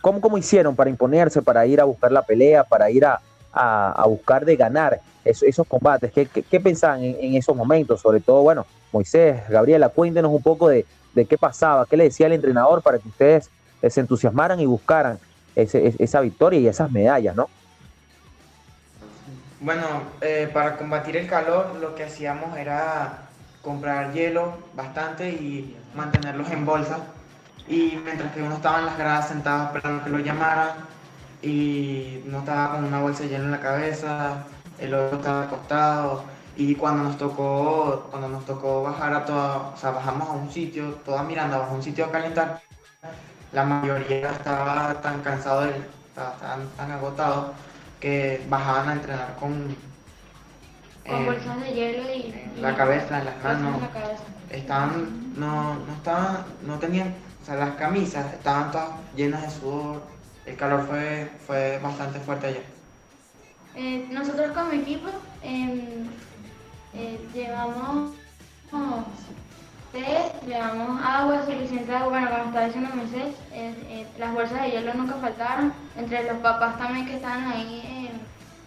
[0.00, 3.20] ¿Cómo, cómo hicieron para imponerse, para ir a buscar la pelea, para ir a,
[3.52, 6.12] a, buscar de ganar esos, combates?
[6.12, 8.00] ¿Qué, qué, pensaban en, esos momentos?
[8.00, 12.26] Sobre todo, bueno, Moisés, Gabriela, cuéntenos un poco de, de, qué pasaba, qué le decía
[12.26, 13.50] el entrenador para que ustedes
[13.88, 15.18] se entusiasmaran y buscaran
[15.56, 17.48] ese, esa victoria y esas medallas, ¿no?
[19.60, 23.28] Bueno, eh, para combatir el calor lo que hacíamos era
[23.60, 26.98] comprar hielo bastante y mantenerlos en bolsa.
[27.66, 30.70] Y mientras que uno estaba en las gradas sentado esperando que lo llamaran
[31.42, 34.44] y no estaba con una bolsa de hielo en la cabeza,
[34.78, 36.24] el otro estaba acostado
[36.56, 40.50] y cuando nos tocó, cuando nos tocó bajar a toda, o sea, bajamos a un
[40.52, 42.60] sitio, toda mirando a un sitio a calentar,
[43.52, 45.68] la mayoría estaba tan cansado,
[46.76, 47.54] tan agotado
[48.00, 49.76] que bajaban a entrenar con
[51.08, 53.80] con eh, bolsas de hielo y la cabeza, en las manos.
[54.50, 60.02] Estaban, no, no estaban, no tenían, o sea, las camisas estaban todas llenas de sudor.
[60.46, 62.64] El calor fue, fue bastante fuerte ayer.
[63.74, 65.08] Eh, nosotros como equipo
[65.42, 66.08] em,
[66.94, 68.12] eh, llevamos
[70.46, 73.34] llevamos agua, suficiente agua, bueno, como estaba diciendo Moisés,
[74.18, 77.98] las bolsas de hielo nunca faltaron, entre los papás también que estaban ahí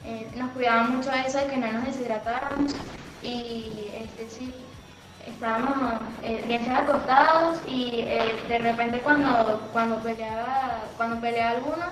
[0.03, 2.73] eh, nos cuidaban mucho eso, de que no nos deshidratáramos
[3.21, 4.53] y este, sí,
[5.27, 11.85] estábamos eh, bien acostados y eh, de repente cuando, cuando, peleaba, cuando peleaba alguno,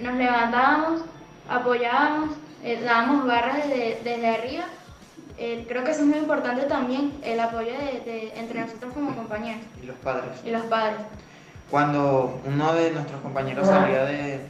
[0.00, 1.02] nos levantábamos,
[1.48, 2.36] apoyábamos,
[2.84, 4.64] dábamos barras desde, desde arriba.
[5.68, 9.62] Creo que eso es muy importante también, el apoyo de, entre nosotros como compañeros.
[9.82, 10.30] Y los padres.
[10.44, 11.00] Y los padres.
[11.70, 14.40] Cuando uno de nuestros compañeros salía de,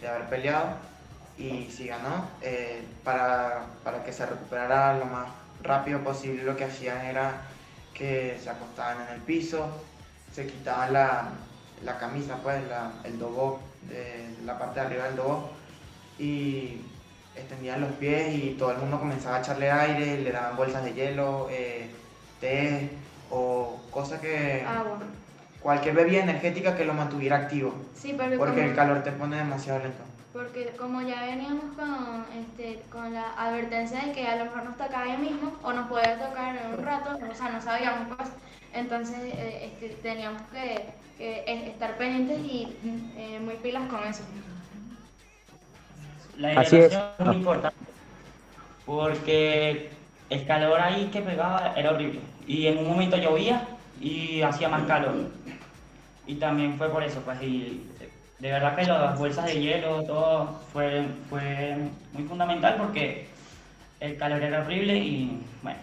[0.00, 0.76] de haber peleado,
[1.38, 5.28] y si ganó, eh, para, para, que se recuperara lo más
[5.62, 7.42] rápido posible lo que hacían era
[7.94, 9.66] que se acostaban en el piso,
[10.32, 11.30] se quitaban la,
[11.84, 15.50] la camisa, pues la, el dobo, de, la parte de arriba del dobo
[16.18, 16.80] y
[17.36, 20.92] extendían los pies y todo el mundo comenzaba a echarle aire, le daban bolsas de
[20.92, 21.90] hielo, eh,
[22.40, 22.90] té
[23.30, 24.64] o cosas que...
[24.66, 24.98] Agua.
[25.60, 27.72] Cualquier bebida energética que lo mantuviera activo.
[27.94, 30.02] Sí, porque el calor te pone demasiado lento
[30.32, 34.76] porque como ya veníamos con, este, con la advertencia de que a lo mejor nos
[34.76, 38.30] tocaba ahí mismo o nos podía tocar en un rato, o sea, no sabíamos pues,
[38.72, 42.76] entonces eh, este, teníamos que, estar pendientes y
[43.16, 44.24] eh, muy pilas con eso.
[46.38, 47.76] La hidratación es muy importante
[48.86, 49.90] porque
[50.30, 53.66] el calor ahí que pegaba era horrible y en un momento llovía
[54.00, 55.14] y hacía más calor
[56.26, 57.86] y también fue por eso, pues y
[58.38, 61.76] de verdad que las bolsas de hielo, todo fue, fue
[62.12, 63.28] muy fundamental porque
[64.00, 65.78] el calor era horrible y bueno.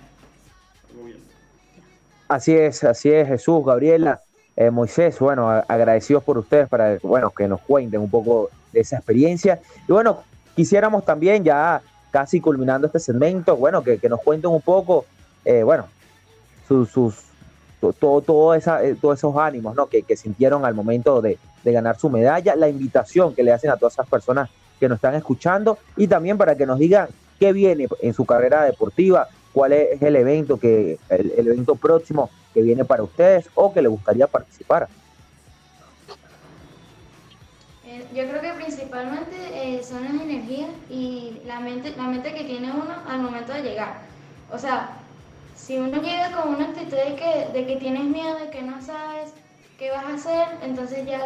[2.28, 4.22] Así es, así es, Jesús, Gabriela,
[4.56, 8.98] eh, Moisés, bueno, agradecidos por ustedes para bueno, que nos cuenten un poco de esa
[8.98, 9.60] experiencia.
[9.88, 10.24] Y bueno,
[10.60, 11.82] quisiéramos también ya
[12.12, 15.06] casi culminando este segmento, bueno, que, nos cuenten un poco,
[15.46, 15.88] eh, bueno,
[16.68, 16.92] sus,
[17.98, 19.88] todo, todo esa, eh, todos esos ánimos ¿no?
[19.88, 23.78] que, sintieron al momento de, de ganar su medalla, la invitación que le hacen a
[23.78, 24.50] todas esas personas
[24.82, 27.08] que nos están escuchando y también para que nos digan
[27.40, 32.62] qué viene en su carrera deportiva, cuál es el evento que el, evento próximo que
[32.64, 34.90] viene para ustedes o que le gustaría participar.
[38.14, 42.72] Yo creo que principalmente eh, son las energías y la mente, la mente que tiene
[42.72, 44.02] uno al momento de llegar.
[44.52, 44.90] O sea,
[45.56, 48.82] si uno llega con una actitud de que, de que tienes miedo, de que no
[48.82, 49.34] sabes,
[49.78, 51.26] qué vas a hacer, entonces ya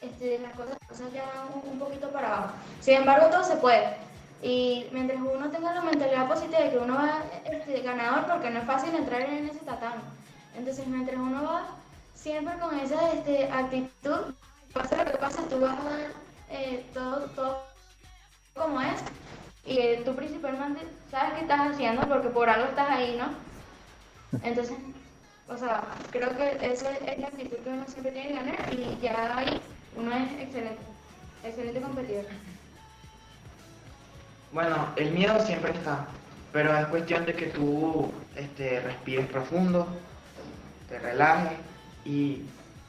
[0.00, 2.54] este, las, cosas, ya van un, poquito para abajo.
[2.80, 3.96] Sin embargo, todo se puede.
[4.42, 8.60] Y mientras uno tenga la mentalidad positiva de que uno va este, ganador, porque no
[8.60, 10.02] es fácil entrar en ese tatami.
[10.56, 11.66] Entonces, mientras uno va
[12.14, 14.34] siempre con esa este, actitud,
[14.76, 16.10] pasa lo que pasa, tú vas a dar
[16.50, 17.62] eh, todo, todo
[18.54, 19.00] como es.
[19.64, 23.30] Y tú principalmente sabes qué estás haciendo porque por algo estás ahí, ¿no?
[24.42, 24.76] Entonces,
[25.48, 28.98] o sea, creo que esa es la actitud que uno siempre tiene que ganar y
[29.00, 29.60] ya ahí
[29.96, 30.82] uno es excelente,
[31.42, 32.26] excelente competidor.
[34.52, 36.06] Bueno, el miedo siempre está,
[36.52, 39.86] pero es cuestión de que tú este, respires profundo,
[40.88, 41.58] te relajes
[42.04, 42.42] y,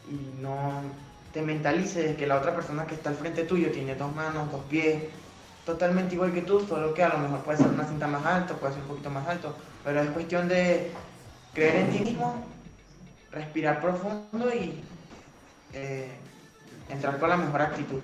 [0.10, 0.84] y no
[1.38, 4.62] te mentalices que la otra persona que está al frente tuyo tiene dos manos, dos
[4.68, 5.04] pies,
[5.68, 8.56] totalmente igual que tú, solo que a lo mejor puede ser una cinta más alta,
[8.56, 9.54] puede ser un poquito más alto,
[9.86, 10.90] pero es cuestión de
[11.54, 12.44] creer en ti mismo,
[13.32, 14.82] respirar profundo y
[15.74, 16.10] eh,
[16.90, 18.00] entrar con la mejor actitud.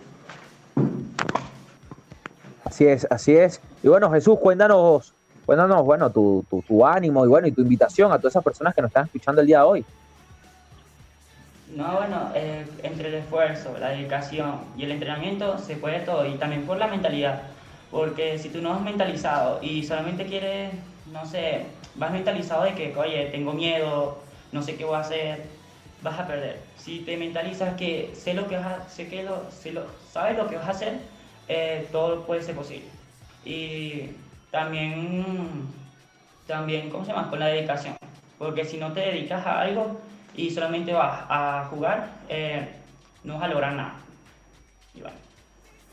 [2.66, 3.60] Así es, así es.
[3.82, 5.12] Y bueno, Jesús, cuéntanos,
[5.48, 8.76] cuéntanos, bueno, tu, tu, tu ánimo y bueno, y tu invitación a todas esas personas
[8.76, 9.86] que nos están escuchando el día de hoy.
[11.76, 16.36] No, bueno, eh, entre el esfuerzo, la dedicación y el entrenamiento se puede todo y
[16.36, 17.42] también por la mentalidad.
[17.90, 20.72] Porque si tú no has mentalizado y solamente quieres,
[21.12, 21.66] no sé,
[21.96, 24.20] vas mentalizado de que, oye, tengo miedo,
[24.52, 25.46] no sé qué voy a hacer,
[26.04, 26.60] vas a perder.
[26.78, 30.48] Si te mentalizas que sé lo que vas a, sé lo, sé lo, sabes lo
[30.48, 31.00] que vas a hacer,
[31.48, 32.88] eh, todo puede ser posible.
[33.46, 34.12] Y
[34.52, 35.26] también,
[36.46, 37.32] también, ¿cómo se llama?
[37.32, 37.96] Con la dedicación.
[38.38, 40.00] Porque si no te dedicas a algo,
[40.36, 42.68] y solamente vas a jugar, eh,
[43.24, 43.94] no vas a lograr nada.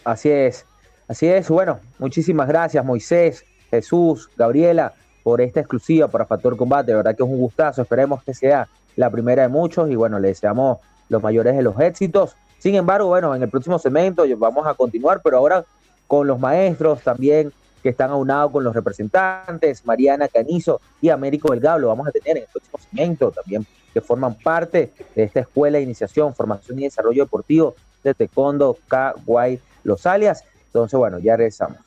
[0.04, 0.64] Así es,
[1.08, 1.48] así es.
[1.48, 6.90] Bueno, muchísimas gracias Moisés, Jesús, Gabriela, por esta exclusiva para Factor Combate.
[6.90, 7.82] De verdad que es un gustazo.
[7.82, 10.78] Esperemos que sea la primera de muchos y bueno, le deseamos
[11.08, 12.34] los mayores de los éxitos.
[12.58, 15.64] Sin embargo, bueno, en el próximo segmento vamos a continuar, pero ahora
[16.06, 21.78] con los maestros también que están aunados con los representantes, Mariana Canizo y Américo Delgado,
[21.78, 25.78] lo vamos a tener en el próximo segmento también que forman parte de esta escuela
[25.78, 30.44] de iniciación, formación y desarrollo deportivo de Taekwondo Kawaii Los Alias.
[30.66, 31.78] Entonces, bueno, ya regresamos.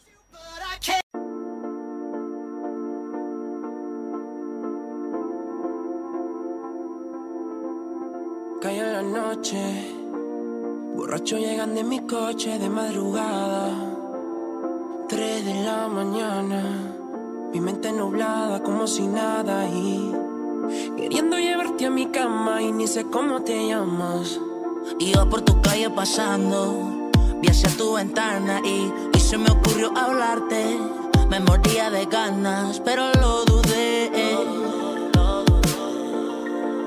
[8.62, 9.58] Cayó la noche,
[10.96, 13.70] borracho llegan de mi coche de madrugada,
[15.10, 16.64] 3 de la mañana,
[17.52, 20.16] mi mente nublada como si nada y
[20.96, 24.40] Queriendo llevarte a mi cama y ni sé cómo te llamas.
[25.00, 27.12] Iba por tu calle pasando,
[27.42, 30.78] vi hacia tu ventana y, y se me ocurrió hablarte.
[31.30, 34.12] Me mordía de ganas, pero lo dudé.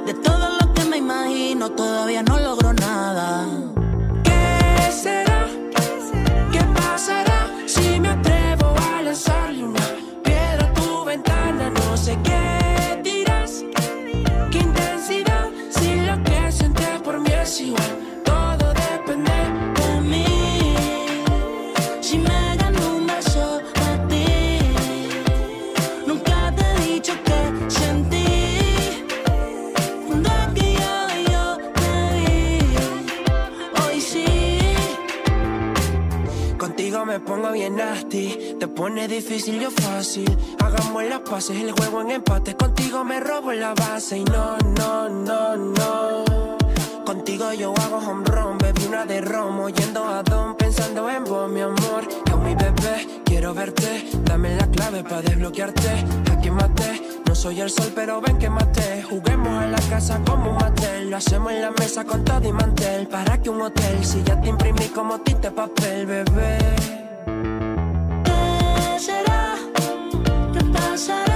[0.06, 3.44] De todo lo que me imagino, todavía no logro nada.
[4.22, 5.48] ¿Qué será?
[6.52, 9.75] ¿Qué pasará si me atrevo a lanzarle una
[37.07, 40.36] me pongo bien nasty, te pone difícil yo fácil.
[40.59, 42.54] Hagamos las paces, el juego en empate.
[42.57, 46.55] Contigo me robo la base y no, no, no, no.
[47.07, 51.48] Contigo yo hago home run, bebí una de romo, yendo a don, pensando en vos,
[51.48, 52.02] mi amor.
[52.28, 56.04] Yo mi bebé, quiero verte, dame la clave para desbloquearte.
[56.32, 59.04] Aquí maté, no soy el sol, pero ven que maté.
[59.04, 62.52] Juguemos a la casa como un matel, lo hacemos en la mesa con todo y
[62.52, 63.07] mantel.
[63.07, 66.59] Para que un hotel, si ya te imprimí como tinte papel, bebé.
[68.24, 69.54] ¿Qué será?
[70.52, 71.36] ¿Qué pasará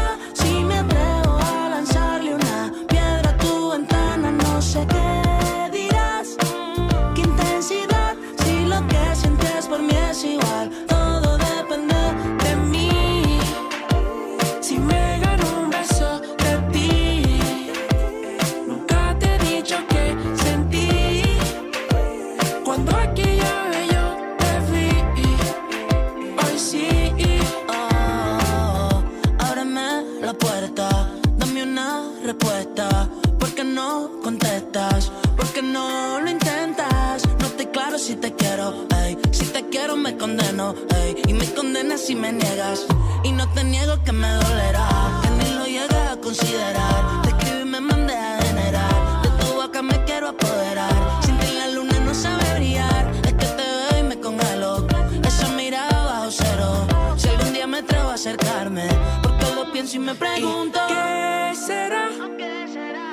[41.27, 42.87] Y me condenas si me niegas.
[43.25, 44.89] Y no te niego que me dolerá,
[45.23, 47.23] que ni lo llegas a considerar.
[47.23, 49.23] Te escribí y me mandé a generar.
[49.23, 50.93] De tu boca me quiero apoderar.
[51.25, 53.11] Sin ti la luna no sabe brillar.
[53.25, 54.87] Es que te veo y me congelo.
[55.27, 56.87] Esa mirada bajo cero.
[57.17, 58.87] Si algún día me atrevo a acercarme,
[59.23, 60.79] porque lo pienso y me pregunto.
[60.89, 62.09] ¿Qué será?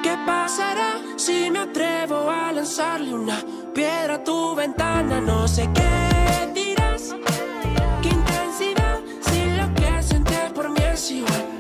[0.04, 3.40] ¿Qué pasará si me atrevo a lanzarle una
[3.74, 5.22] piedra a tu ventana?
[5.22, 6.17] No sé qué
[11.30, 11.57] mí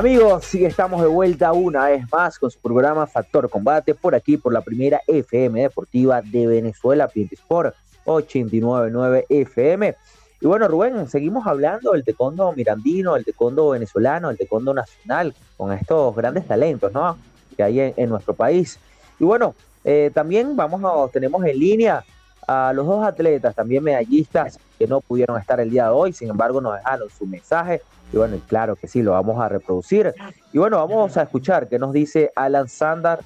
[0.00, 4.38] Amigos, sí estamos de vuelta una vez más con su programa Factor Combate por aquí,
[4.38, 7.74] por la primera FM deportiva de Venezuela, Piente Sport
[8.06, 9.94] 899 FM.
[10.40, 15.70] Y bueno, Rubén, seguimos hablando del tecondo mirandino, el tecondo venezolano, el tecondo nacional, con
[15.70, 17.18] estos grandes talentos, ¿no?
[17.54, 18.80] Que hay en, nuestro país.
[19.18, 22.02] Y bueno, eh, también vamos a, tenemos en línea
[22.48, 26.30] a los dos atletas, también medallistas, que no pudieron estar el día de hoy, sin
[26.30, 27.82] embargo nos dejaron su mensaje
[28.12, 30.12] y bueno, claro que sí, lo vamos a reproducir.
[30.52, 33.20] Y bueno, vamos a escuchar qué nos dice Alan Sandar,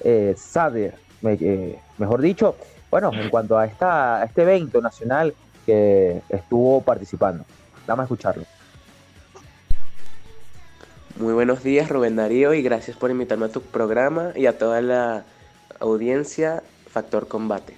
[0.00, 2.56] eh, Sader, eh, mejor dicho,
[2.90, 7.44] bueno, en cuanto a, esta, este evento nacional que estuvo participando.
[7.86, 8.44] Vamos a escucharlo.
[11.16, 14.80] Muy buenos días, Rubén Darío, y gracias por invitarme a tu programa y a toda
[14.80, 15.24] la
[15.78, 17.76] audiencia Factor Combate.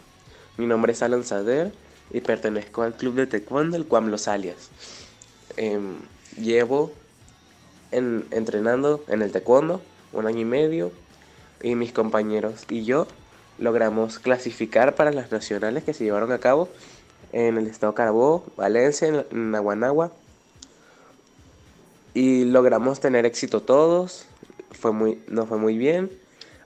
[0.57, 1.73] Mi nombre es Alan Sader
[2.11, 4.71] y pertenezco al club de taekwondo, el Cuam Los Alias.
[5.59, 5.97] Em,
[6.37, 6.93] llevo
[7.91, 9.81] entrenando en el taekwondo
[10.13, 10.93] un año y medio
[11.63, 13.07] y mis compañeros y yo
[13.59, 16.69] logramos clasificar para las nacionales que se llevaron a cabo
[17.33, 20.13] en el estado Carabobo, Valencia, en Naguanagua.
[22.15, 24.27] Y logramos tener éxito todos,
[24.71, 26.11] fue muy, nos fue muy bien,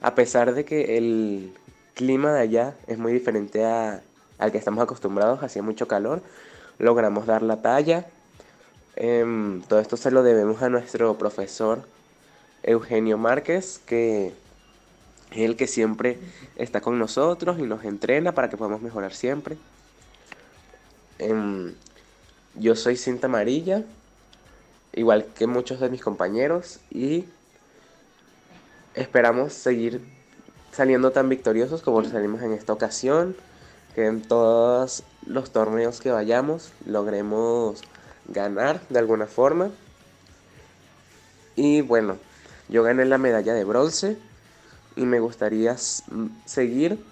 [0.01, 1.53] a pesar de que el
[1.93, 4.01] clima de allá es muy diferente a,
[4.37, 6.21] al que estamos acostumbrados, hacía mucho calor,
[6.79, 8.05] logramos dar la talla
[8.95, 11.83] Em, todo esto se lo debemos a nuestro profesor
[12.63, 14.33] Eugenio Márquez, que
[15.31, 16.19] es el que siempre
[16.57, 19.57] está con nosotros y nos entrena para que podamos mejorar siempre.
[21.19, 21.73] Em,
[22.55, 23.83] yo soy cinta amarilla,
[24.93, 27.25] igual que muchos de mis compañeros, y
[28.93, 30.01] esperamos seguir
[30.71, 33.35] saliendo tan victoriosos como salimos en esta ocasión,
[33.95, 37.81] que en todos los torneos que vayamos logremos
[38.31, 39.71] ganar de alguna forma.
[41.55, 42.17] Y bueno,
[42.69, 44.17] yo gané la medalla de bronce
[44.95, 45.75] y me gustaría
[46.45, 47.03] seguir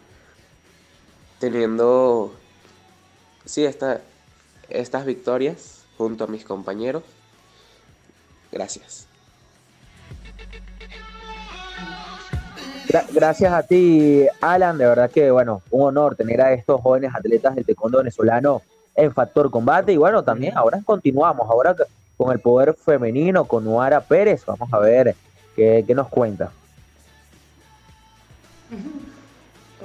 [1.40, 2.34] teniendo,
[3.46, 4.02] sí, esta,
[4.70, 7.04] estas victorias junto a mis compañeros.
[8.52, 9.10] Gracias.
[13.14, 14.78] gracias a ti, Alan.
[14.78, 18.62] De verdad que, bueno, un honor tener a estos jóvenes atletas del taekwondo venezolano
[19.00, 19.94] en Factor Combate.
[19.94, 21.76] Y bueno, también ahora continuamos, ahora
[22.18, 24.46] con el poder femenino, con Nuara Pérez.
[24.46, 25.16] Vamos a ver
[25.56, 26.52] qué, qué nos cuenta.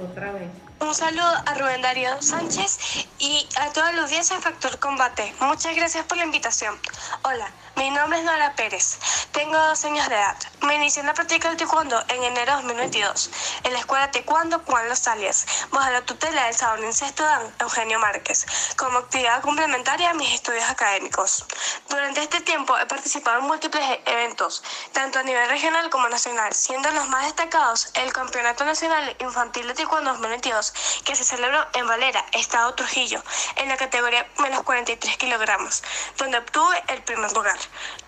[0.01, 0.64] Otra vez.
[0.79, 2.77] Un saludo a Rubén Darío Sánchez
[3.17, 5.33] y a todos los días en Factor Combate.
[5.39, 6.77] Muchas gracias por la invitación.
[7.23, 8.97] Hola, mi nombre es Nora Pérez.
[9.31, 10.37] Tengo dos años de edad.
[10.61, 13.29] Me inicié en la práctica del taekwondo en enero de 2022
[13.63, 18.45] en la escuela Taekwondo Juan Los Alias, bajo la tutela del saborense Dan Eugenio Márquez,
[18.77, 21.45] como actividad complementaria a mis estudios académicos.
[21.89, 26.91] Durante este tiempo he participado en múltiples eventos, tanto a nivel regional como nacional, siendo
[26.91, 30.64] los más destacados el Campeonato Nacional Infantil de Taekwondo 2022,
[31.03, 33.21] que se celebró en Valera, Estado Trujillo,
[33.55, 35.83] en la categoría menos 43 kilogramos,
[36.17, 37.57] donde obtuve el primer lugar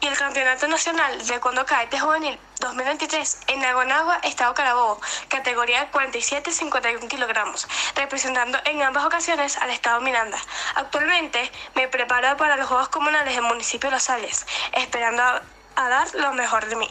[0.02, 7.08] y el Campeonato Nacional de Cuando Cadete Juvenil 2023 en Aguanagua, Estado Carabobo, categoría 47-51
[7.08, 10.40] kilogramos, representando en ambas ocasiones al Estado Miranda.
[10.76, 15.42] Actualmente me preparo para los Juegos Comunales del municipio de Los Ales, esperando a,
[15.78, 16.90] a dar lo mejor de mí.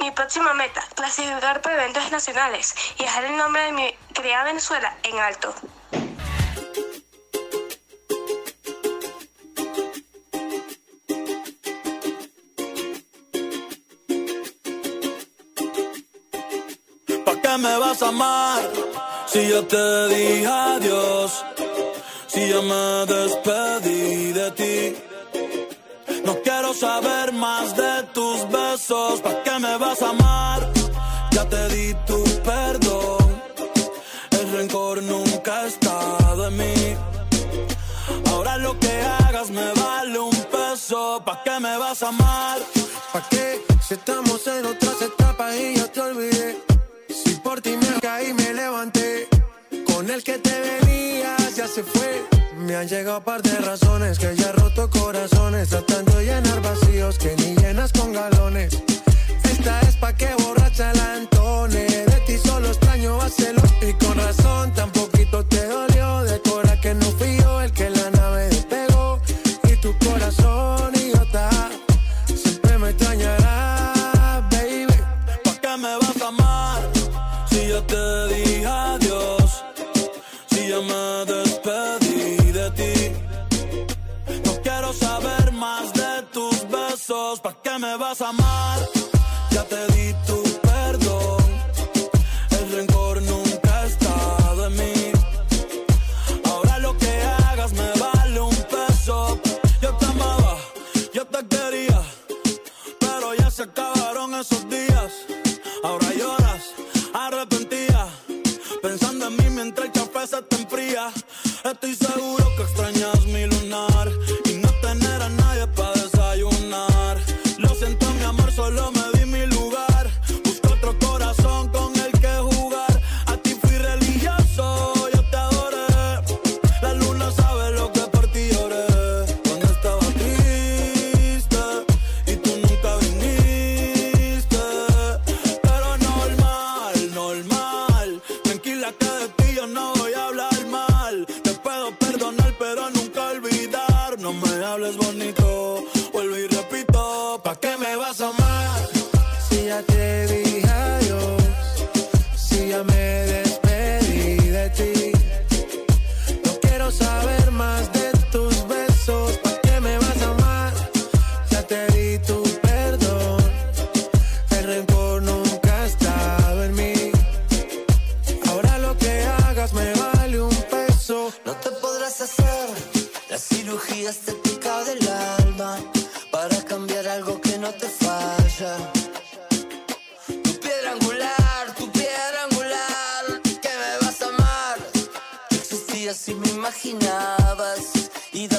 [0.00, 4.96] Mi próxima meta, clasificar para eventos nacionales y dejar el nombre de mi criada Venezuela
[5.04, 5.54] en alto.
[17.58, 18.62] me vas a amar
[19.26, 21.44] si yo te dije adiós?
[22.26, 23.93] Si yo me despedí
[28.84, 29.20] besos.
[29.20, 30.70] ¿Para qué me vas a amar?
[31.30, 33.42] Ya te di tu perdón.
[34.30, 36.96] El rencor nunca ha estado en mí.
[38.30, 41.22] Ahora lo que hagas me vale un peso.
[41.24, 42.58] ¿Para qué me vas a amar?
[43.12, 43.64] ¿Para qué?
[43.86, 45.23] Si estamos en otras etapas
[52.74, 57.36] Me han llegado par de razones que ya roto corazones, tratando de llenar vacíos que
[57.36, 58.82] ni llenas con galones.
[59.44, 61.84] Esta es pa' que borracha la entone.
[61.84, 63.63] De ti solo extraño hacerlo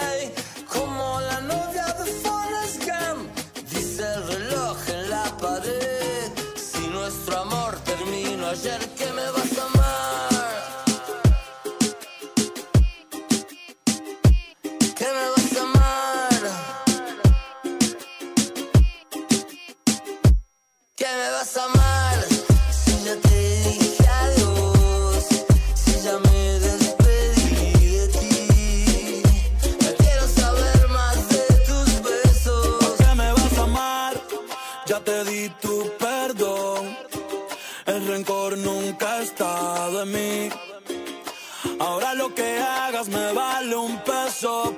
[43.00, 44.76] hagas me vale un peso.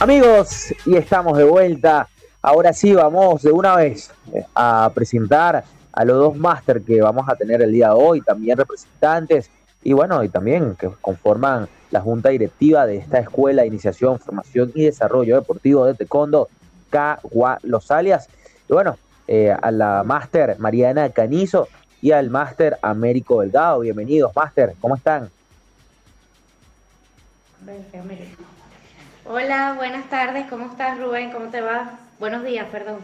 [0.00, 2.08] Amigos, y estamos de vuelta.
[2.44, 5.62] Ahora sí, vamos de una vez eh, a presentar
[5.92, 9.48] a los dos máster que vamos a tener el día de hoy, también representantes
[9.84, 14.72] y bueno, y también que conforman la junta directiva de esta escuela de iniciación, formación
[14.74, 16.48] y desarrollo deportivo de Taekwondo,
[16.90, 18.28] Cagua Los Alias.
[18.68, 18.96] Y bueno,
[19.28, 21.68] eh, a la máster Mariana Canizo
[22.00, 23.80] y al máster Américo Delgado.
[23.80, 25.30] Bienvenidos, máster, ¿cómo están?
[29.24, 31.30] Hola, buenas tardes, ¿cómo estás Rubén?
[31.30, 32.01] ¿Cómo te va?
[32.18, 32.98] Buenos días, perdón.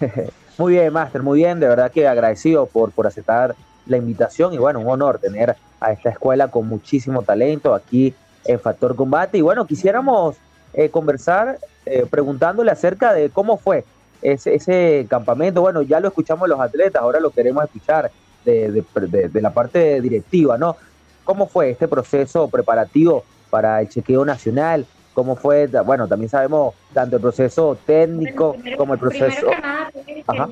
[0.58, 1.60] Muy bien, Máster, muy bien.
[1.60, 3.54] De verdad que agradecido por, por aceptar
[3.86, 8.12] la invitación y bueno, un honor tener a esta escuela con muchísimo talento aquí
[8.44, 9.38] en Factor Combate.
[9.38, 10.36] Y bueno, quisiéramos
[10.72, 13.84] eh, conversar eh, preguntándole acerca de cómo fue
[14.20, 15.60] ese, campamento.
[15.60, 18.10] Bueno, ya lo escuchamos los atletas, ahora lo queremos escuchar
[18.44, 20.76] de la parte directiva, ¿no?
[21.22, 24.86] ¿Cómo fue este proceso preparativo para el chequeo nacional?
[25.18, 25.66] ¿Cómo fue?
[25.66, 29.50] Bueno, también sabemos tanto el proceso técnico Primero- como el proceso...
[29.50, 29.90] Nada,
[30.28, 30.48] Ajá.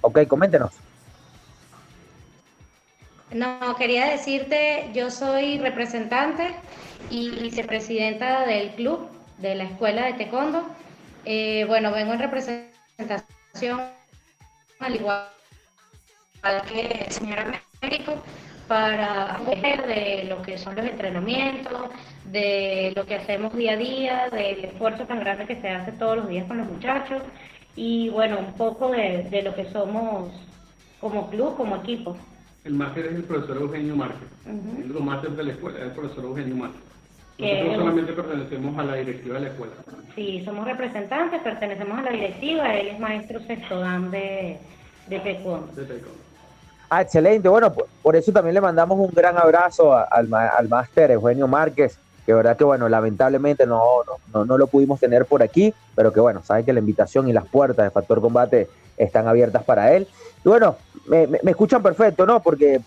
[0.00, 0.72] Ok, coméntenos.
[3.30, 6.56] No, quería decirte, yo soy representante
[7.08, 10.66] y vicepresidenta del club de la escuela de taekwondo.
[11.24, 13.80] Eh, bueno, vengo en representación,
[14.80, 15.28] al igual
[16.68, 17.38] que el señor
[17.80, 18.14] Américo,
[18.68, 21.90] para hablar de lo que son los entrenamientos,
[22.24, 26.16] de lo que hacemos día a día, del esfuerzo tan grande que se hace todos
[26.16, 27.22] los días con los muchachos
[27.76, 30.30] y bueno, un poco de, de lo que somos
[31.00, 32.16] como club, como equipo.
[32.64, 34.28] El máster es el profesor Eugenio Márquez.
[34.44, 34.82] Ujú.
[34.82, 36.80] El máster de la escuela es el profesor Eugenio Márquez.
[37.36, 39.72] Que Nosotros solamente pertenecemos a la directiva de la escuela.
[40.14, 44.58] Sí, somos representantes, pertenecemos a la directiva, él es maestro sexto dan de,
[45.08, 45.70] de taekwondo.
[45.74, 46.25] de taekwondo.
[46.88, 47.48] Ah, excelente.
[47.48, 51.48] Bueno, por, por eso también le mandamos un gran abrazo a- al, al máster Eugenio
[51.48, 53.82] Márquez, que verdad que bueno, lamentablemente no,
[54.32, 57.32] no, no, lo pudimos tener por aquí, pero que bueno, saben que la invitación y
[57.32, 60.06] las puertas de Factor Combate están abiertas para él.
[60.44, 60.76] Y bueno,
[61.06, 62.40] me, me, escuchan perfecto, ¿no?
[62.40, 62.80] Porque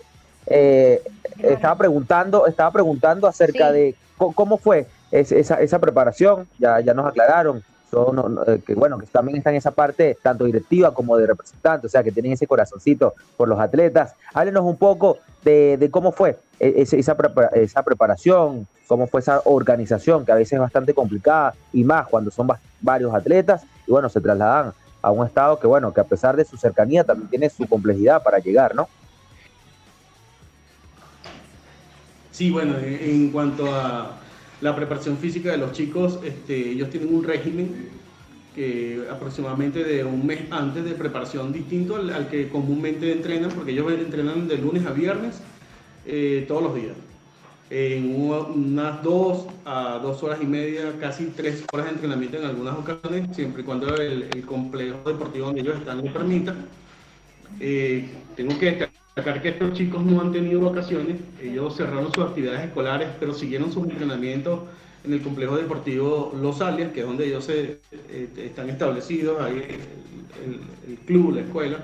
[0.47, 1.01] eh,
[1.43, 7.63] estaba preguntando, estaba preguntando acerca de cómo fue esa, esa preparación, ya, ya nos aclararon,
[7.91, 11.89] eh, que bueno, que también están en esa parte tanto directiva como de representante, o
[11.89, 14.15] sea, que tienen ese corazoncito por los atletas.
[14.33, 16.97] Háblenos un poco de, cómo fue e, esa,
[17.53, 22.29] esa, preparación, cómo fue esa organización, que a veces es bastante complicada, y más cuando
[22.29, 22.47] son
[22.81, 26.45] varios atletas, y bueno, se trasladan a un estado que bueno, que a pesar de
[26.45, 28.87] su cercanía también tiene su complejidad para llegar, ¿no?
[32.31, 34.15] Sí, bueno, en cuanto a
[34.61, 37.89] la preparación física de los chicos, este, ellos tienen un régimen
[38.55, 43.91] que aproximadamente de un mes antes de preparación distinto al, que comúnmente entrenan, porque ellos
[43.91, 45.39] entrenan de lunes a viernes
[46.05, 46.95] eh, todos los días.
[47.69, 52.75] En unas dos a dos horas y media, casi tres horas de entrenamiento en algunas
[52.75, 56.55] ocasiones, siempre y cuando el, complejo deportivo donde ellos están lo permita.
[57.59, 58.89] Eh, tengo que
[59.23, 63.83] que estos chicos no han tenido vacaciones, ellos cerraron sus actividades escolares, pero siguieron sus
[63.83, 64.61] entrenamientos
[65.03, 69.63] en el complejo deportivo Los Alias, que es donde ellos se, eh, están establecidos, ahí
[70.43, 71.79] el, el, club, la escuela.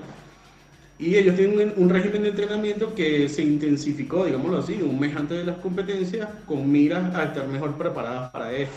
[0.98, 5.38] Y ellos tienen un, régimen de entrenamiento que se intensificó, digámoslo así, un mes antes
[5.38, 8.76] de las competencias, con miras a estar mejor preparadas para esto.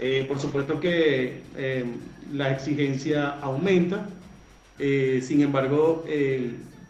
[0.00, 1.84] Eh, por supuesto que eh,
[2.32, 4.06] la exigencia aumenta,
[4.78, 6.04] sin embargo,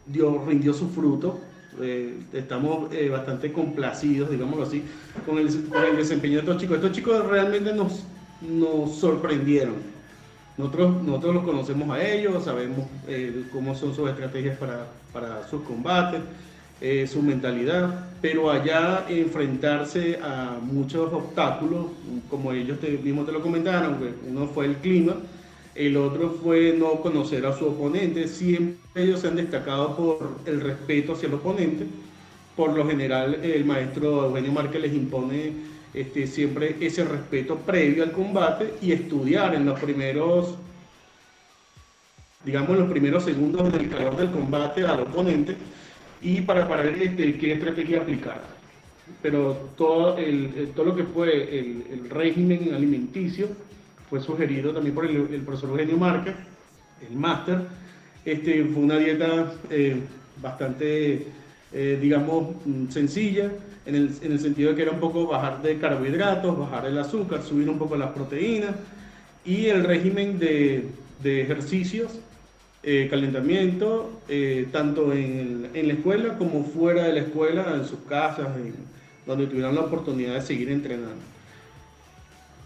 [0.07, 1.41] dio, rindió su fruto.
[1.81, 4.83] Eh, estamos eh, bastante complacidos, digámoslo así,
[5.25, 6.77] con el, desempeño de estos chicos.
[6.77, 8.05] Estos chicos realmente nos,
[8.95, 9.77] sorprendieron.
[10.59, 16.21] Nosotros, los conocemos a ellos, sabemos eh, cómo son sus estrategias para, sus combates,
[17.11, 21.87] su mentalidad, pero allá enfrentarse a muchos obstáculos,
[22.29, 23.97] como ellos mismos te lo comentaron,
[24.29, 25.15] uno fue el clima,
[25.75, 28.29] el otro fue no conocer a su oponente.
[28.29, 31.87] Siempre ellos se han destacado por el respeto hacia el oponente.
[32.57, 35.53] Por lo general, el maestro Eugenio Márquez les impone
[35.95, 40.57] este, siempre ese respeto previo al combate y estudiar en los primeros,
[42.45, 45.57] digamos, los primeros segundos del calor del combate al oponente
[46.21, 48.43] y para, para ver este, qué estrategia aplicar.
[49.23, 53.49] Pero todo, el, todo lo que fue el, el régimen alimenticio
[54.13, 56.35] fue sugerido también por el, profesor Eugenio Marca,
[57.09, 57.61] el máster.
[58.27, 60.03] Este, fue una dieta eh,
[60.39, 61.29] bastante,
[61.73, 63.51] eh, digamos, mm, sencilla,
[63.87, 66.99] en el, en el, sentido de que era un poco bajar de carbohidratos, bajar el
[66.99, 68.75] azúcar, subir un poco las proteínas
[69.47, 70.89] y el régimen de,
[71.23, 72.13] de ejercicios,
[72.83, 74.21] eh, calentamiento,
[74.73, 78.49] tanto en, en, la escuela como fuera de la escuela, en sus casas,
[79.25, 81.32] donde tuvieran la oportunidad de seguir entrenando.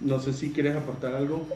[0.00, 1.46] No sé si quieres aportar algo.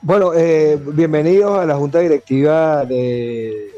[0.00, 3.70] Bueno, eh, bienvenidos a la Junta Directiva de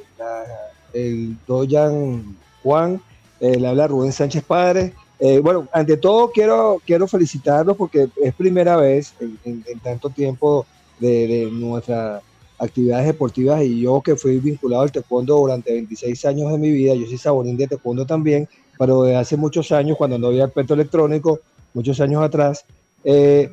[0.93, 3.01] el Doyan Juan.
[3.41, 4.95] Eh, le habla Rubén Sánchez Padre.
[5.19, 9.15] Eh, bueno, ante todo quiero, quiero felicitarlos porque es primera vez
[9.45, 10.67] en, tanto tiempo
[10.99, 12.23] de, nuestras
[12.59, 16.95] actividades deportivas y yo que fui vinculado al taekwondo durante 26 años de mi vida,
[16.95, 20.75] yo soy saborín de taekwondo también, pero de hace muchos años cuando no había aspecto
[20.75, 21.41] electrónico,
[21.75, 22.65] muchos años atrás,
[23.05, 23.51] eh,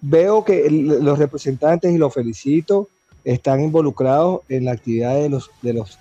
[0.00, 2.88] veo que los representantes, y los felicito,
[3.24, 5.98] están involucrados en la actividad de los, de los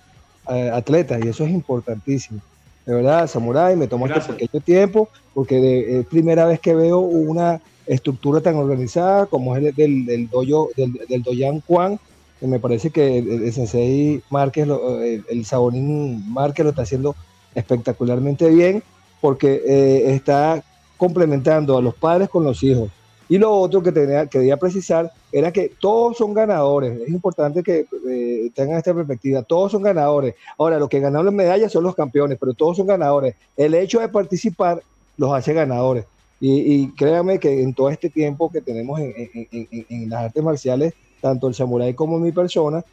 [0.49, 2.39] eh, atletas y eso es importantísimo.
[2.85, 7.61] De verdad, Samurai, me tomó este pequeño tiempo porque es primera vez que veo una
[7.85, 11.99] estructura tan organizada como es el del, del, doyo, del, del Doyan Juan,
[12.41, 17.15] me parece que el, Sensei Márquez, el, el Sabonín Márquez lo está haciendo
[17.53, 18.83] espectacularmente bien
[19.19, 20.63] porque eh, está
[21.01, 22.91] complementando a los padres con los hijos.
[23.27, 23.91] Y lo otro que
[24.29, 27.01] quería precisar era que todos son ganadores.
[27.01, 29.41] Es importante que eh, tengan esta perspectiva.
[29.41, 30.35] Todos son ganadores.
[30.59, 33.33] Ahora, los que ganaron las medallas son los campeones, pero todos son ganadores.
[33.57, 34.83] El hecho de participar
[35.17, 36.05] los hace ganadores.
[36.39, 39.13] Y, créanme que en todo este tiempo que tenemos en,
[39.51, 42.85] en, las artes marciales, tanto el samurái como mi persona,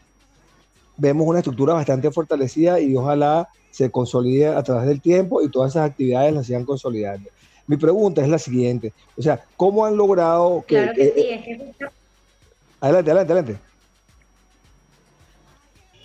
[0.96, 5.72] vemos una estructura bastante fortalecida y ojalá se consolide a través del tiempo y todas
[5.72, 7.28] esas actividades las sigan consolidando.
[7.68, 10.76] Mi pregunta es la siguiente, o sea, ¿cómo han logrado que...
[10.76, 11.88] Claro que sí, es que...
[12.80, 13.60] Adelante, adelante, adelante.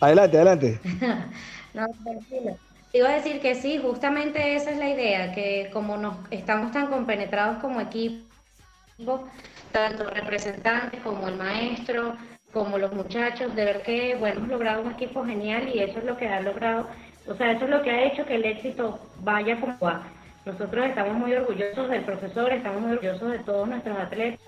[0.01, 0.79] Adelante, adelante.
[1.73, 2.57] no, tranquilo.
[2.91, 6.87] Iba a decir que sí, justamente esa es la idea, que como nos estamos tan
[6.87, 9.23] compenetrados como equipo,
[9.71, 12.17] tanto representantes como el maestro,
[12.51, 16.03] como los muchachos, de ver que, bueno, hemos logrado un equipo genial y eso es
[16.03, 16.87] lo que ha logrado,
[17.25, 20.03] o sea, eso es lo que ha hecho que el éxito vaya como va
[20.45, 24.39] Nosotros estamos muy orgullosos del profesor, estamos muy orgullosos de todos nuestros atletas,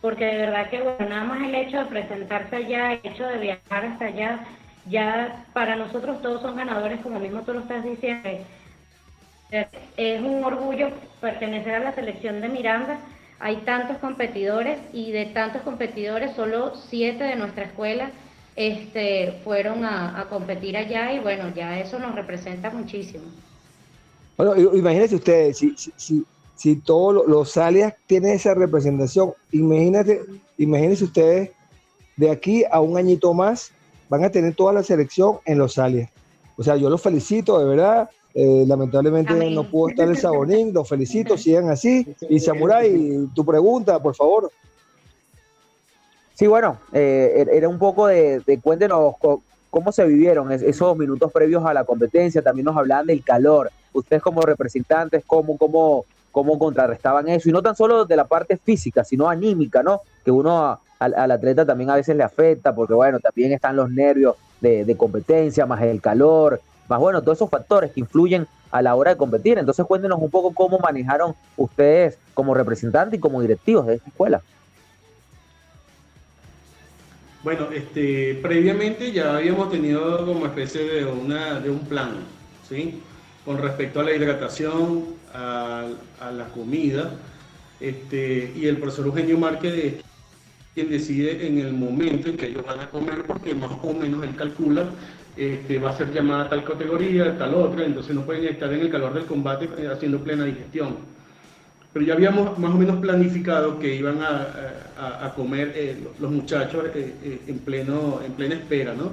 [0.00, 3.38] porque de verdad que bueno, nada más el hecho de presentarse allá, el hecho de
[3.38, 4.40] viajar hasta allá,
[4.86, 8.28] ya para nosotros todos son ganadores, como mismo tú lo estás diciendo.
[9.96, 10.90] Es un orgullo
[11.20, 12.98] pertenecer a la selección de Miranda.
[13.40, 18.10] Hay tantos competidores y de tantos competidores, solo siete de nuestra escuela
[18.56, 23.24] este, fueron a, competir allá y bueno, ya eso nos representa muchísimo.
[24.36, 26.24] Bueno, imagínense ustedes, si, si,
[26.54, 30.22] si, todos los alias tienen esa representación, imagínate,
[30.56, 31.50] imagínense ustedes,
[32.16, 33.72] de aquí a un añito más,
[34.08, 36.10] van a tener toda la selección en los alias.
[36.56, 38.10] O sea, yo los felicito, de verdad.
[38.32, 42.06] Eh, lamentablemente no pudo estar el Sabonín, los felicito, sigan así.
[42.28, 44.50] Y Samurai, tu pregunta, por favor.
[46.34, 49.14] Sí, bueno, eh, er, era un poco de, cuéntenos
[49.70, 54.22] cómo se vivieron esos minutos previos a la competencia, también nos hablaban del calor, ustedes
[54.22, 59.04] como representantes, cómo, cómo, cómo contrarrestaban eso, y no tan solo de la parte física,
[59.04, 60.00] sino anímica, ¿no?
[60.24, 64.36] Que uno al, atleta también a veces le afecta, porque bueno, también están los nervios
[64.60, 69.12] de, competencia, más el calor, más bueno, todos esos factores que influyen a la hora
[69.12, 69.58] de competir.
[69.58, 74.42] Entonces cuéntenos un poco cómo manejaron ustedes como representantes y como directivos de esta escuela.
[77.42, 82.16] Bueno, este, previamente ya habíamos tenido como especie de, una, de un plan,
[82.68, 83.00] ¿sí?
[83.50, 85.88] Con respecto a la hidratación, a,
[86.32, 87.10] la comida,
[87.80, 89.94] este, y el profesor Eugenio Márquez es
[90.72, 94.22] quien decide en el momento en que ellos van a comer, porque más o menos
[94.22, 94.84] él calcula,
[95.36, 98.88] este, va a ser llamada tal categoría, tal otra, entonces no pueden estar en el
[98.88, 100.98] calor del combate eh, haciendo plena digestión
[101.92, 107.14] pero ya habíamos más o menos planificado que iban a, comer eh, los muchachos eh,
[107.24, 109.10] eh, en, pleno, en plena espera, ¿no?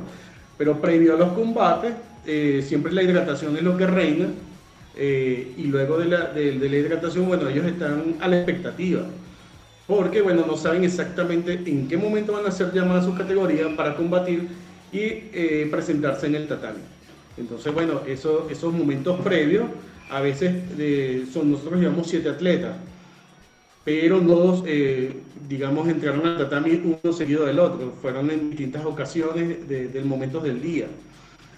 [0.57, 1.93] Pero previo a los combates,
[2.63, 4.27] siempre la hidratación es lo que reina,
[4.97, 9.03] y luego de la, de, la, hidratación, bueno, ellos están a la expectativa,
[9.85, 13.95] porque, bueno, no saben exactamente en qué momento van a ser llamadas sus categorías para
[13.95, 14.47] combatir
[14.91, 16.79] y presentarse en el tatami.
[17.37, 19.65] Entonces, bueno, eso, esos momentos previos
[20.09, 20.53] a veces
[21.31, 22.75] son, nosotros llevamos siete atletas,
[23.83, 25.13] pero no, eh,
[25.47, 30.39] digamos, entraron al tatami uno seguido del otro, fueron en distintas ocasiones de, del momento
[30.39, 30.87] del día.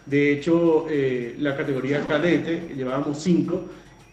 [0.10, 3.65] De hecho, eh, la categoría cadete llevábamos cinco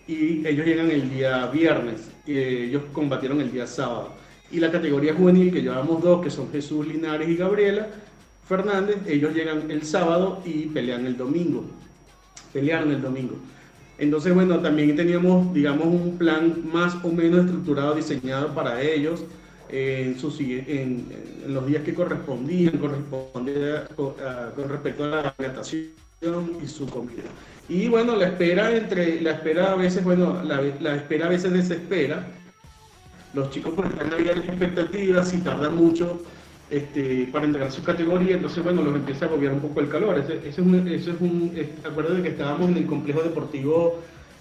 [0.07, 4.11] y ellos llegan el día viernes, y ellos combatieron el día sábado.
[4.53, 7.89] Y la categoría juvenil, que llevamos dos, que son Jesús Linares y Gabriela
[8.47, 11.65] Fernández, ellos llegan el sábado y pelean el domingo.
[12.53, 13.37] Pelearon el domingo.
[13.99, 19.25] Entonces, bueno, también teníamos, digamos, un plan más o menos estructurado, diseñado para ellos
[19.71, 20.17] en,
[20.67, 25.93] en, los días que correspondían, correspondía con, respecto a la alimentación
[26.63, 27.25] y su comida.
[27.69, 32.27] Y bueno, la espera entre, la espera a veces, bueno, la, espera a veces desespera.
[33.35, 36.23] Los chicos pues están ahí las expectativas y tardan mucho
[36.71, 40.19] este, para entregar su categoría, entonces bueno, los empieza a agobiar un poco el calor.
[40.19, 44.01] Ese, es un, es un de que estábamos en el complejo deportivo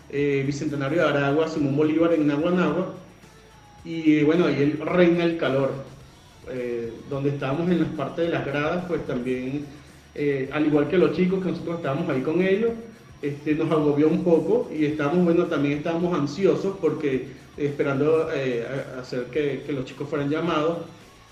[0.09, 2.93] eh, Bicentenario de Aragua, Simón Bolívar en Naguanagua,
[3.85, 5.71] y bueno, ahí reina el calor.
[6.51, 9.65] Eh, donde estábamos en las partes de las gradas, pues también,
[10.13, 12.71] eh, al igual que los chicos que nosotros estábamos ahí con ellos,
[13.21, 18.27] este, nos agobió un poco y estábamos, bueno, también estábamos ansiosos porque esperando
[18.99, 20.79] hacer que, los chicos fueran llamados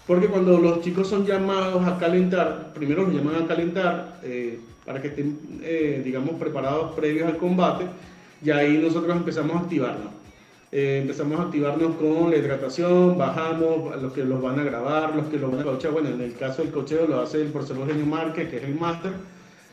[0.05, 5.01] porque cuando los chicos son llamados a calentar, primero los llaman a calentar eh, para
[5.01, 7.85] que estén, eh, digamos, preparados previos al combate,
[8.43, 10.11] y ahí nosotros empezamos a activarnos.
[10.75, 15.27] Eh, empezamos a activarnos con la hidratación, bajamos, los que los van a grabar, los
[15.27, 15.93] que los van a cochear.
[15.93, 18.73] Bueno, en el caso del cocheo lo hace el profesor Eugenio Márquez, que es el
[18.73, 19.11] máster.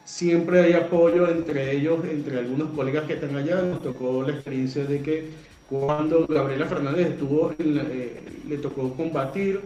[0.05, 3.62] Siempre hay apoyo entre ellos, entre algunos colegas que están allá.
[3.62, 5.31] Nos tocó la experiencia de que
[5.70, 9.62] cuando Gabriela Fernández estuvo, le tocó combatir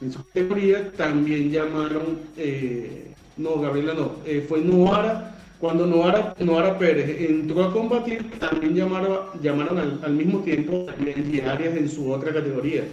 [0.00, 5.37] en su categoría también llamaron, eh, no, Gabriela no, eh, fue Noara.
[5.60, 11.76] Cuando Noara, Noara Pérez entró a combatir, también llamaron, llamaron al, mismo tiempo también diarias
[11.76, 12.84] en su otra categoría.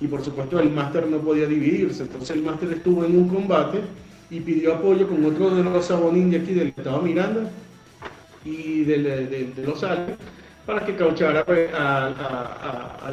[0.00, 3.80] Y por supuesto el máster no podía dividirse, entonces el máster estuvo en un combate
[4.30, 7.50] y pidió apoyo con otro de los sabonín de aquí del estado Miranda
[8.44, 10.16] y de, de, los Alpes
[10.64, 13.12] para que cauchara pues, a, a, a, a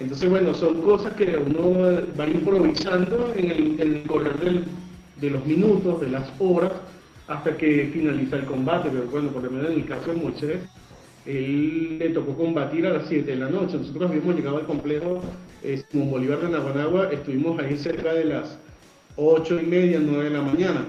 [0.00, 4.64] entonces, bueno, son cosas que uno va improvisando en el, correr
[5.20, 6.72] de los minutos, de las horas,
[7.30, 8.90] hasta que finaliza el combate.
[8.90, 10.58] Pero bueno, por lo menos en el caso de Moisés,
[11.24, 13.78] él le tocó combatir a las 7 de la noche.
[13.78, 15.22] Nosotros habíamos llegado al complejo
[15.62, 18.58] eh, Bolívar de Naguanagua, estuvimos ahí cerca de las
[19.16, 20.84] 8 y media, 9 de la mañana.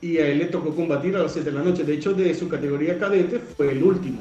[0.00, 1.84] Y a él le tocó combatir a las 7 de la noche.
[1.84, 4.18] De hecho, de su categoría cadete fue el último.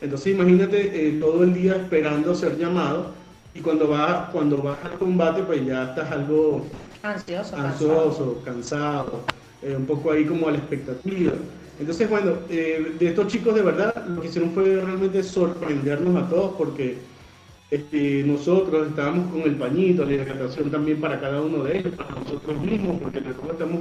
[0.00, 3.12] Entonces imagínate eh, todo el día esperando ser llamado
[3.54, 6.66] y cuando vas, cuando vas al combate pues ya estás algo
[7.02, 7.56] Ansioso.
[7.56, 9.22] ansioso, cansado,
[9.66, 11.32] eh, un poco ahí como a la expectativa.
[11.80, 16.28] Entonces, bueno, eh, de estos chicos de verdad lo que hicieron fue realmente sorprendernos a
[16.28, 16.98] todos porque
[17.70, 22.10] este, nosotros estábamos con el pañito, la hidratación también para cada uno de ellos, para
[22.10, 23.80] nosotros mismos, porque nosotros estamos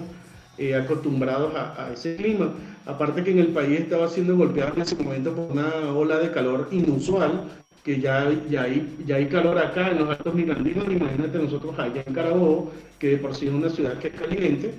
[0.57, 2.49] eh, acostumbrados a, a ese clima.
[2.85, 6.31] Aparte que en el país estaba siendo golpeado en ese momento por una ola de
[6.31, 7.43] calor inusual,
[7.83, 12.03] que ya, ya, hay, ya hay calor acá en los altos mirandinos, imagínate nosotros allá
[12.05, 14.73] en Carabobo, que de por sí es una ciudad que es caliente,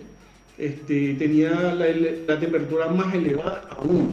[0.59, 1.87] este, tenía la,
[2.27, 4.12] la temperatura más elevada aún.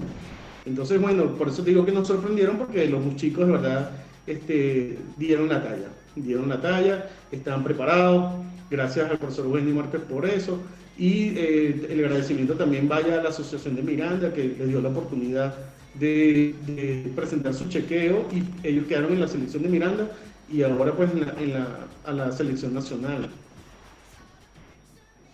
[0.65, 3.91] Entonces, bueno, por eso te digo que nos sorprendieron, porque los chicos de verdad
[4.25, 8.33] este, dieron la talla, dieron la talla, estaban preparados,
[8.71, 10.59] gracias al profesor Wendy Márquez por eso,
[10.97, 14.89] y eh, el agradecimiento también vaya a la Asociación de Miranda, que le dio la
[14.89, 15.53] oportunidad
[15.95, 20.11] de, de presentar su chequeo, y ellos quedaron en la selección de Miranda,
[20.49, 21.67] y ahora pues en la, en la,
[22.05, 23.29] a la selección nacional.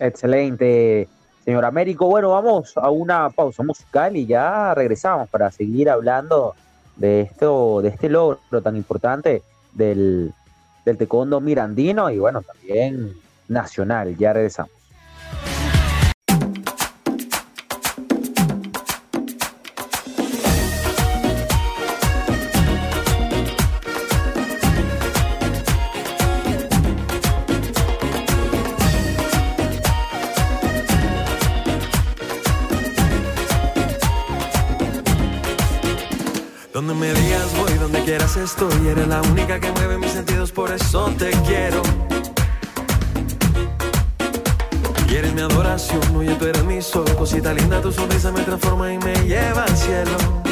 [0.00, 1.08] Excelente,
[1.44, 2.06] señor Américo.
[2.06, 6.54] Bueno, vamos a una pausa musical y ya regresamos para seguir hablando
[6.96, 9.42] de esto, de este logro tan importante
[9.74, 10.32] del,
[10.86, 13.12] del taekwondo mirandino y bueno, también
[13.48, 14.16] nacional.
[14.16, 14.79] Ya regresamos.
[38.40, 38.88] Estoy.
[38.88, 41.82] Eres la única que mueve mis sentidos, por eso te quiero.
[45.08, 47.04] Y eres mi adoración, oye, tú eres mi sol.
[47.16, 50.49] Cosita linda, tu sonrisa me transforma y me lleva al cielo.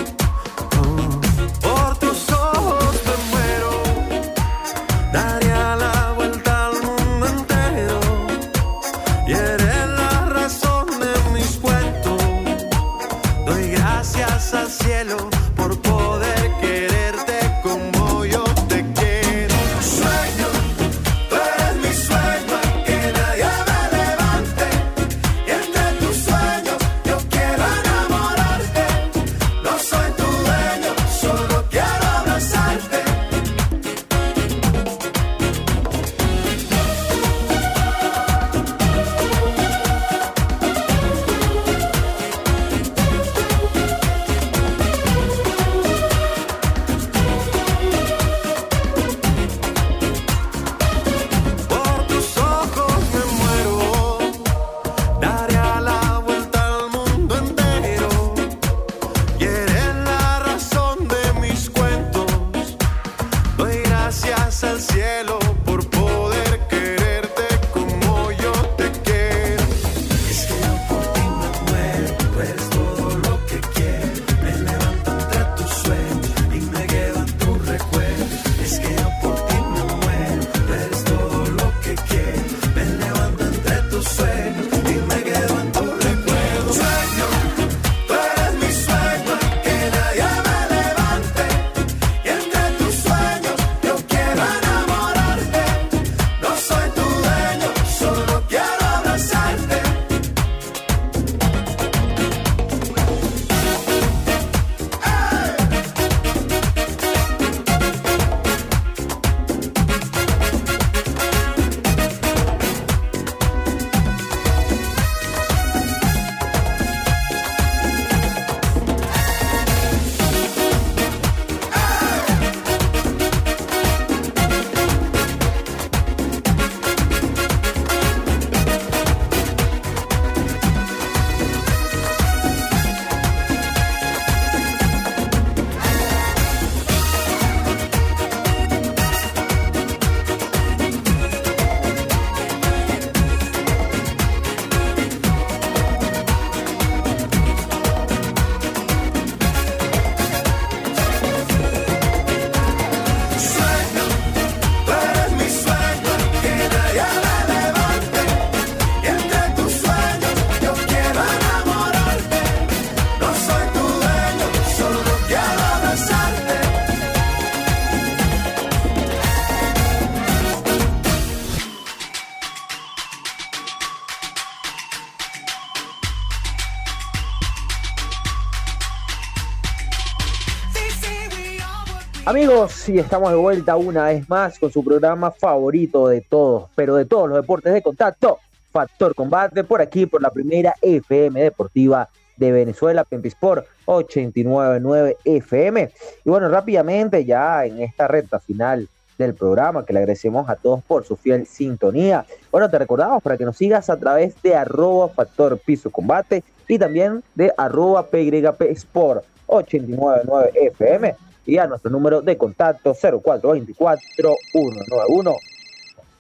[182.39, 186.95] Amigos, y estamos de vuelta una vez más con su programa favorito de todos, pero
[186.95, 188.39] de todos los deportes de contacto,
[188.71, 195.91] Factor Combate, por aquí, por la primera FM Deportiva de Venezuela, Pempisport 899 FM.
[196.25, 198.89] Y bueno, rápidamente ya en esta recta final
[199.19, 202.25] del programa, que le agradecemos a todos por su fiel sintonía.
[202.53, 206.79] Bueno, te recordamos para que nos sigas a través de arroba Factor Piso Combate y
[206.79, 215.35] también de arroba PYP Sport 899 FM y a nuestro número de contacto 0424 191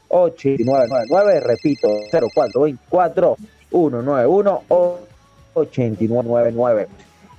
[0.09, 3.36] 8999, repito, 0424
[3.68, 4.62] 191
[5.52, 6.88] 8999.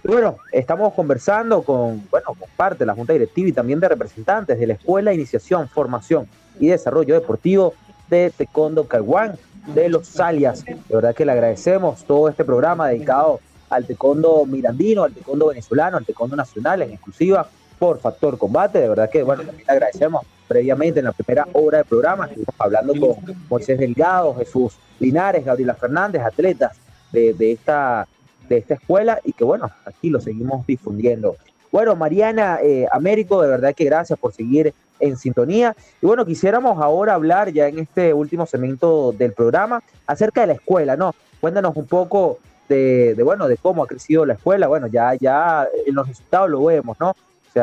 [0.03, 4.59] bueno, estamos conversando con, bueno, con parte de la Junta Directiva y también de representantes
[4.59, 6.27] de la Escuela de Iniciación, Formación
[6.59, 7.73] y Desarrollo Deportivo
[8.07, 9.33] de Tecondo Caguán
[9.73, 10.63] de los Alias.
[10.63, 13.39] De verdad que le agradecemos todo este programa dedicado
[13.71, 17.49] al taekwondo mirandino, al taekwondo venezolano, al taekwondo nacional en exclusiva
[17.79, 18.79] por Factor Combate.
[18.79, 22.25] De verdad que, bueno, también agradecemos previamente en la primera hora del programa.
[22.25, 26.77] Estuvimos hablando con Moisés Delgado, Jesús Linares, Gabriela Fernández, atletas
[27.11, 28.07] de, esta,
[28.47, 31.35] de esta escuela y que, bueno, aquí lo seguimos difundiendo.
[31.71, 35.75] Bueno, Mariana eh, Américo, de verdad que gracias por seguir en sintonía.
[36.01, 40.53] Y bueno, quisiéramos ahora hablar ya en este último segmento del programa acerca de la
[40.53, 41.13] escuela, ¿no?
[41.39, 44.67] Cuéntanos un poco de, bueno, de cómo ha crecido la escuela.
[44.67, 47.15] Bueno, ya, ya en los resultados lo vemos, ¿no?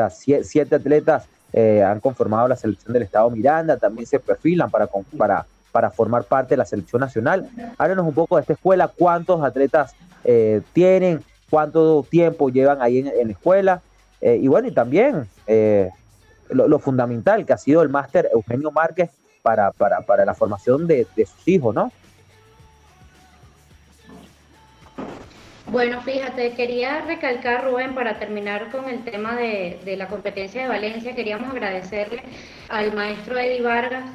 [0.09, 4.87] Sea, siete atletas eh, han conformado la selección del Estado Miranda, también se perfilan para,
[5.17, 7.49] para, para formar parte de la selección nacional.
[7.77, 13.27] Háblanos un poco de esta escuela, cuántos atletas eh, tienen, cuánto tiempo llevan ahí en,
[13.27, 13.81] la escuela.
[14.21, 15.27] Eh, y bueno, y también
[16.49, 19.11] lo, fundamental que ha sido el máster Eugenio Márquez
[19.41, 21.91] para, para, para la formación de sus hijos, ¿no?
[25.69, 31.13] Bueno, fíjate, quería recalcar, Rubén, para terminar con el tema de, la competencia de Valencia,
[31.13, 32.21] queríamos agradecerle
[32.69, 34.05] al maestro Eddie Vargas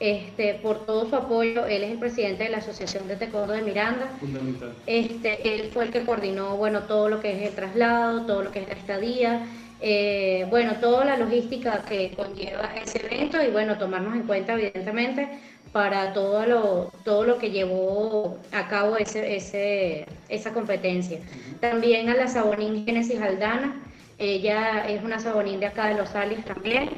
[0.00, 1.66] este, por todo su apoyo.
[1.66, 4.06] Él es el presidente de la Asociación de Taekwondo de Miranda.
[4.18, 4.72] Fundamental.
[4.86, 8.50] Este, él fue el que coordinó, bueno, todo lo que es el traslado, todo lo
[8.50, 9.46] que es la estadía,
[9.80, 15.28] eh, bueno, toda la logística que conlleva ese evento y, bueno, tomarnos en cuenta, evidentemente,
[15.76, 21.18] para todo lo, todo lo que llevó a cabo ese, ese, esa competencia.
[21.60, 23.76] También a la Sabonín Génesis Aldana,
[24.16, 26.88] ella es una Sabonín de acá de Los Alias también,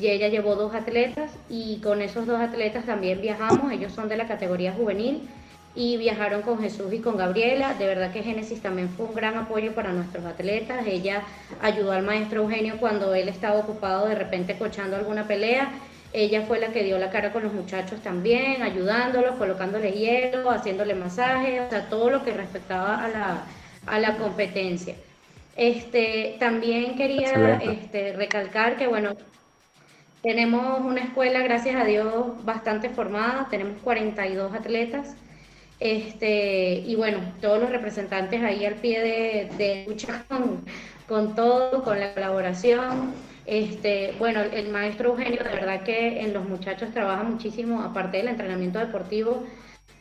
[0.00, 4.16] y ella llevó dos atletas y con esos dos atletas también viajamos, ellos son de
[4.16, 5.28] la categoría juvenil
[5.74, 7.74] y viajaron con Jesús y con Gabriela.
[7.74, 10.86] De verdad que Génesis también fue un gran apoyo para nuestros atletas.
[10.86, 11.22] Ella
[11.60, 15.70] ayudó al maestro Eugenio cuando él estaba ocupado de repente cochando alguna pelea
[16.12, 20.94] ella fue la que dio la cara con los muchachos también, ayudándolos, colocándole hielo, haciéndole
[20.94, 23.44] masaje, o sea, todo lo que respectaba a la,
[23.86, 24.96] a la competencia.
[25.56, 29.16] Este, también quería este, recalcar que, bueno,
[30.22, 35.16] tenemos una escuela, gracias a Dios, bastante formada, tenemos 42 atletas.
[35.80, 40.64] Este, y bueno, todos los representantes ahí al pie de, de lucha con,
[41.06, 43.27] con todo, con la colaboración.
[43.48, 48.28] Este, bueno, el maestro Eugenio, de verdad que en los muchachos trabaja muchísimo, aparte del
[48.28, 49.42] entrenamiento deportivo,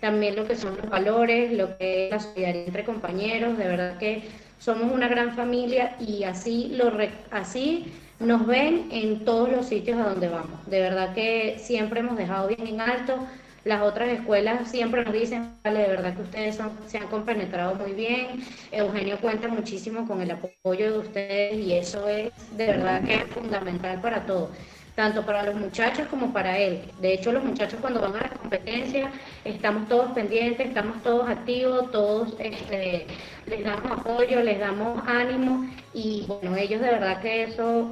[0.02, 3.98] también lo que son los valores, lo que es la solidaridad entre compañeros, de verdad
[3.98, 4.24] que
[4.60, 6.92] somos una gran familia y así, lo,
[7.32, 10.66] así nos ven en todos los sitios a donde vamos.
[10.66, 13.18] De verdad que siempre hemos dejado bien en alto
[13.64, 17.94] las otras escuelas siempre nos dicen, vale, de verdad que ustedes se han compenetrado muy
[17.94, 18.44] bien.
[18.72, 23.24] Eugenio cuenta muchísimo con el apoyo de ustedes y eso es de verdad que es
[23.26, 24.50] fundamental para todos
[24.98, 26.82] tanto para los muchachos como para él.
[27.00, 29.12] De hecho, los muchachos cuando van a la competencia
[29.46, 33.06] estamos todos pendientes, estamos todos activos, todos este,
[33.46, 37.92] les damos apoyo, les damos ánimo y bueno, ellos de verdad que eso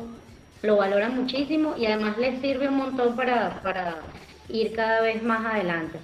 [0.63, 3.97] lo valoran muchísimo y además les sirve un montón para, para
[4.49, 5.99] ir cada vez más adelante.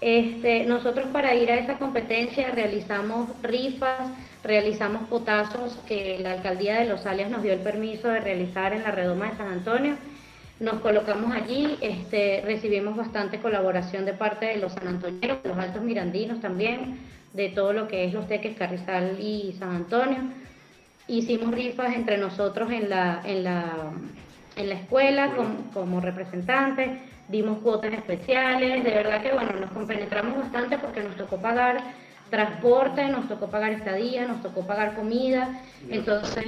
[0.00, 4.10] Este, nosotros para ir a esa competencia realizamos rifas,
[4.42, 8.82] realizamos potazos que la alcaldía de Los Alias nos dio el permiso de realizar en
[8.82, 9.94] la redoma de San Antonio.
[10.60, 16.40] Nos colocamos allí, este, recibimos bastante colaboración de parte de los sanantoneros, los altos mirandinos
[16.40, 16.98] también,
[17.32, 20.18] de todo lo que es los teques Carrizal y San Antonio.
[21.08, 23.90] Hicimos rifas entre nosotros en la, en la,
[24.56, 25.32] en la escuela
[25.72, 26.90] como representantes
[27.28, 31.78] dimos cuotas especiales, de verdad que bueno, nos compenetramos bastante porque nos tocó pagar
[32.30, 36.44] transporte, nos tocó pagar estadía, nos tocó pagar comida, entonces,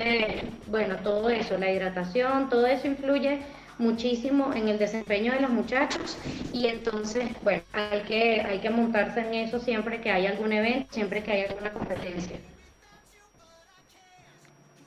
[0.66, 3.40] bueno, todo eso, la hidratación, todo eso influye
[3.78, 6.16] muchísimo en el desempeño de los muchachos.
[6.52, 10.88] Y entonces, bueno, hay que, hay que montarse en eso siempre que hay algún evento,
[10.90, 12.36] siempre que hay alguna competencia.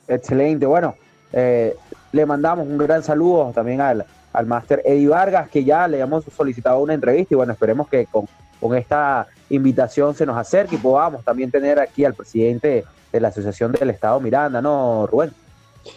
[0.07, 0.95] Excelente, bueno,
[1.33, 1.75] eh,
[2.11, 6.23] le mandamos un gran saludo también al, al máster Eddie Vargas, que ya le hemos
[6.35, 8.25] solicitado una entrevista y bueno, esperemos que con,
[8.59, 13.29] con esta invitación se nos acerque y podamos también tener aquí al presidente de la
[13.29, 15.31] Asociación del Estado Miranda, ¿no, Rubén?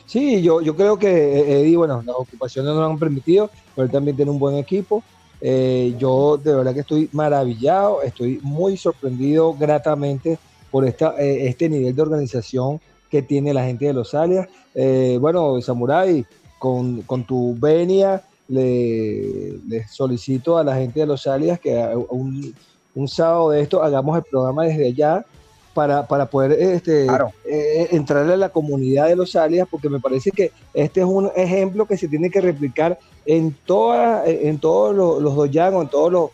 [0.06, 3.86] Sí, yo, yo creo que eh, Eddie, bueno, las ocupaciones no lo han permitido, pero
[3.86, 5.02] él también tiene un buen equipo.
[5.40, 10.38] Eh, yo de verdad que estoy maravillado, estoy muy sorprendido gratamente
[10.70, 12.80] por esta, eh, este nivel de organización
[13.10, 14.48] que tiene la gente de los alias.
[15.20, 16.24] bueno, Samurai,
[16.62, 21.74] con, con tu venia, le, le, solicito a la gente de los alias que
[22.08, 22.54] un,
[22.94, 25.26] un sábado de esto hagamos el programa desde allá
[25.74, 27.08] para, para poder este,
[27.46, 31.32] eh, entrarle a la comunidad de los alias, porque me parece que este es un
[31.34, 36.30] ejemplo que se tiene que replicar en, toda, en todos los, los en todos los,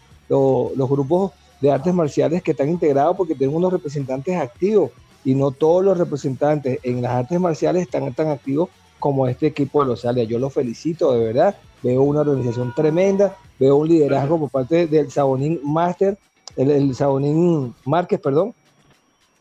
[0.76, 1.32] los, grupos
[1.62, 4.90] de artes marciales que están integrados, porque tienen unos representantes activos
[5.24, 8.68] y no todos los representantes en las artes marciales están tan activos
[8.98, 10.28] como este equipo de los alias.
[10.28, 11.56] Yo los felicito, de verdad.
[11.82, 16.18] Veo una organización tremenda, veo un liderazgo por parte del Sabonín Master,
[16.56, 18.54] el, Sabonín Márquez, perdón,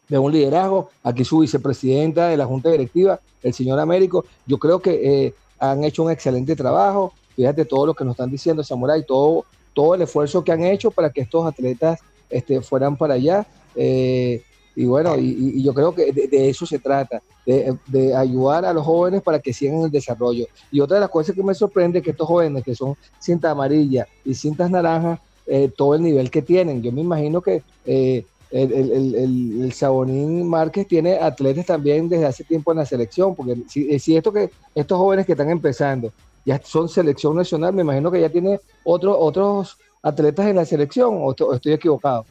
[0.07, 0.89] de un liderazgo.
[1.03, 4.25] Aquí su vicepresidenta de la Junta Directiva, el señor Américo.
[4.45, 7.13] Yo creo que eh, han hecho un excelente trabajo.
[7.35, 10.91] Fíjate todo lo que nos están diciendo, Samurai, todo, todo el esfuerzo que han hecho
[10.91, 13.47] para que estos atletas este, fueran para allá.
[13.75, 14.43] Eh,
[14.78, 19.24] y bueno, y, yo creo que de, eso se trata, de, ayudar a los jóvenes
[19.24, 20.45] para que sigan el desarrollo.
[20.72, 23.49] Y otra de las cosas que me sorprende es que estos jóvenes que son cinta
[23.49, 26.84] amarilla y cintas naranjas, eh, todo el nivel que tienen.
[26.84, 29.16] Yo me imagino que el, el, el,
[29.64, 34.16] el, Sabonín Márquez tiene atletas también desde hace tiempo en la selección, porque si, si,
[34.16, 36.12] esto que estos jóvenes que están empezando
[36.45, 41.18] ya son selección nacional, me imagino que ya tiene otro, otros atletas en la selección,
[41.20, 42.26] o, estoy equivocado.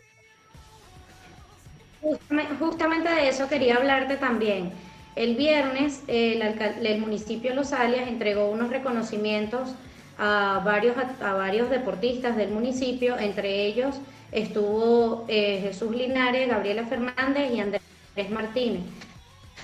[2.59, 4.73] Justamente de eso quería hablarte también.
[5.17, 9.75] El viernes el, municipio de Los Alias entregó unos reconocimientos
[10.19, 13.97] a varios, varios deportistas del municipio, entre ellos
[14.33, 17.83] estuvo eh, Jesús Linares, Gabriela Fernández y Andrés
[18.31, 18.83] Martínez.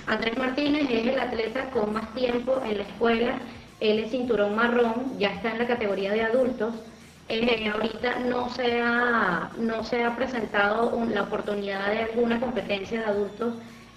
[0.06, 3.38] Andrés Martínez es el atleta con más tiempo en la escuela,
[3.80, 6.74] él es cinturón marrón, ya está en la categoría de adultos.
[7.32, 13.54] Ahorita no se, ha, no se ha presentado la oportunidad de alguna competencia de adultos.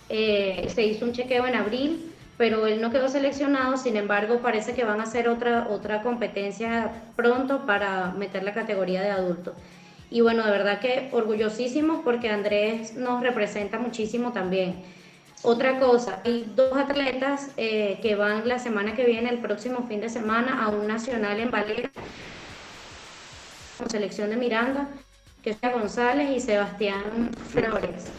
[0.08, 4.74] Eh, se hizo un chequeo en abril, pero él no quedó seleccionado, sin embargo parece
[4.74, 9.54] que van a hacer otra, otra competencia pronto para meter la categoría de adultos.
[10.10, 14.82] Y bueno, de verdad que orgullosísimos porque Andrés nos representa muchísimo también.
[15.42, 20.00] Otra cosa, hay dos atletas eh, que van la semana que viene, el próximo fin
[20.00, 21.90] de semana, a un nacional en Valera,
[23.78, 24.88] con selección de Miranda,
[25.44, 28.12] que es González y Sebastián Flores.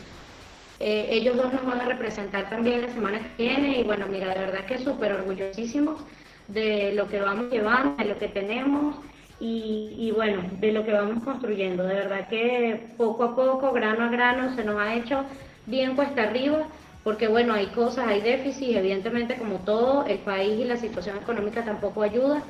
[0.78, 4.28] Eh, ellos dos nos van a representar también la semana que viene y bueno, mira,
[4.28, 6.00] de verdad que súper orgullosísimos
[6.48, 8.96] de lo que vamos llevando, de lo que tenemos
[9.40, 11.84] y, bueno, de lo que vamos construyendo.
[11.84, 15.24] De verdad que poco a poco, grano a grano, se nos ha hecho
[15.66, 16.66] bien cuesta arriba,
[17.04, 21.64] porque bueno, hay cosas, hay déficit, evidentemente como todo, el país y la situación económica
[21.64, 22.42] tampoco ayuda,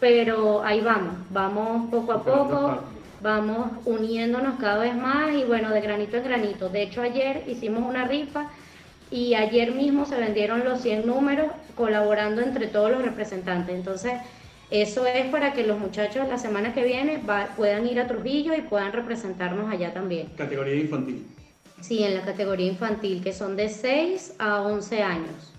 [0.00, 2.78] pero ahí vamos, vamos poco a poco,
[3.20, 6.68] vamos uniéndonos cada vez más y bueno, de granito en granito.
[6.68, 8.50] De hecho, ayer hicimos una rifa
[9.10, 13.74] y ayer mismo se vendieron los 100 números colaborando entre todos los representantes.
[13.74, 14.14] Entonces,
[14.70, 17.22] eso es para que los muchachos la semana que viene
[17.56, 20.28] puedan ir a Trujillo y puedan representarnos allá también.
[20.36, 21.26] Categoría infantil.
[21.80, 25.52] Sí, en la categoría infantil, que son de 6 a 11 años.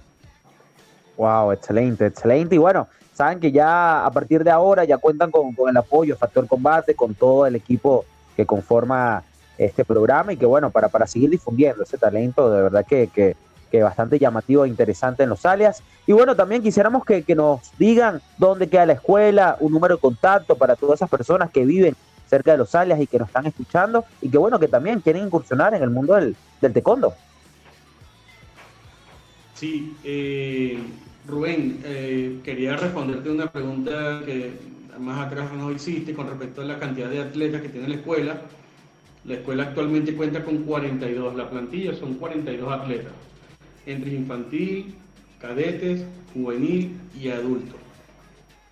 [1.18, 2.56] Wow, excelente, excelente.
[2.56, 6.16] Y bueno, saben que ya a partir de ahora ya cuentan con, con el apoyo
[6.16, 8.06] Factor Combate, con todo el equipo
[8.36, 9.24] que conforma
[9.58, 13.36] este programa y que bueno, para, para seguir difundiendo ese talento, de verdad que, que
[13.84, 15.84] bastante llamativo e interesante en los alias.
[16.08, 20.56] Y bueno, también quisiéramos que, nos digan dónde queda la escuela, un número de contacto
[20.56, 21.96] para todas esas personas que viven
[22.28, 25.26] cerca de los alias y que nos están escuchando y que bueno, que también quieren
[25.26, 27.14] incursionar en el mundo del, del taekwondo.
[29.54, 30.80] Sí, eh,
[31.27, 34.53] Rubén, eh, quería responderte una pregunta que
[34.99, 38.41] más atrás no hiciste con respecto a la cantidad de atletas que tiene la escuela.
[39.26, 43.14] La escuela actualmente cuenta con 42, la plantilla son 42 atletas
[43.85, 44.95] entre infantil,
[45.39, 46.03] cadetes,
[46.34, 47.76] juvenil y adulto.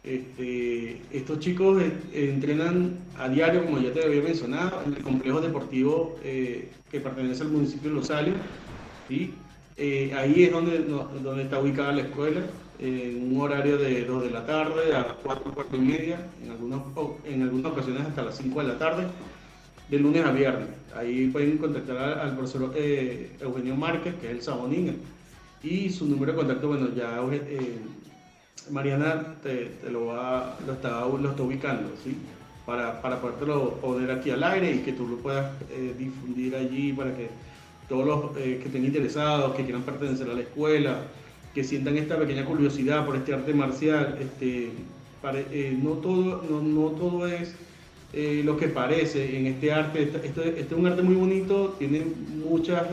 [0.04, 5.40] Este, estos chicos eh, entrenan a diario, como ya te había mencionado, en el complejo
[5.40, 8.38] deportivo eh, que pertenece al municipio de Los Alios.
[9.08, 9.34] ¿sí?
[9.78, 12.42] Eh, ahí es donde, donde está ubicada la escuela,
[12.80, 16.82] en un horario de 2 de la tarde a 4, 4 y media, en algunas,
[17.26, 19.08] en algunas ocasiones hasta las 5 de la tarde,
[19.90, 20.68] de lunes a viernes.
[20.96, 24.98] Ahí pueden contactar al, profesor Eugenio Márquez, que es el Sabonín,
[25.64, 27.78] y su número de contacto, bueno, ya eh,
[28.70, 32.18] Mariana te, lo, va, lo, está, lo está ubicando, ¿sí?
[32.66, 36.94] Para, para podértelo poner aquí al aire y que tú lo puedas eh, difundir allí
[36.94, 37.30] para que
[37.88, 40.98] todos los eh, que estén interesados, que quieran pertenecer a la escuela,
[41.54, 44.72] que sientan esta pequeña curiosidad por este arte marcial, este,
[45.52, 47.56] eh, no, todo, no, todo es
[48.46, 50.04] lo que parece en este arte.
[50.04, 52.04] Este, este, es un arte muy bonito, tiene
[52.48, 52.84] muchas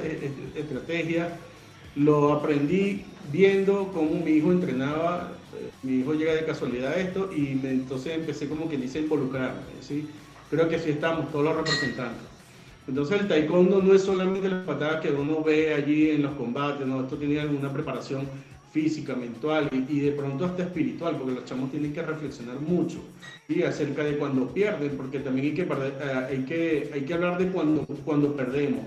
[0.57, 1.29] estrategias.
[1.97, 5.33] Lo aprendí viendo cómo mi hijo entrenaba
[5.83, 10.07] mi hijo llega de casualidad a esto y entonces empecé como que dice involucrarme, ¿sí?
[10.51, 12.30] Creo que así estamos todos los representantes.
[12.89, 16.86] Entonces el taekwondo no es solamente las patadas que uno ve allí en los combates,
[16.86, 18.27] no, esto tiene alguna preparación
[18.73, 22.98] física, mental y, de pronto hasta espiritual, porque los chamos tienen que reflexionar mucho
[23.48, 27.39] y acerca de cuando pierden, porque también hay que, eh, hay que, hay que hablar
[27.39, 28.85] de cuando, cuando perdemos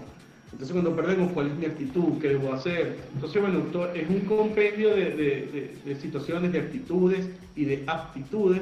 [0.53, 2.19] entonces cuando perdemos, ¿cuál es mi actitud?
[2.21, 2.97] ¿Qué debo hacer?
[3.15, 3.65] Entonces, bueno,
[3.95, 8.61] es un compendio de, situaciones, de actitudes y de aptitudes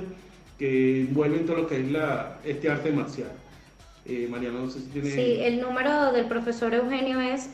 [0.57, 3.31] que envuelven todo lo que es la, este arte marcial.
[4.05, 4.69] Eh, Mariana, no.
[4.69, 7.49] Sí, el número del profesor Eugenio es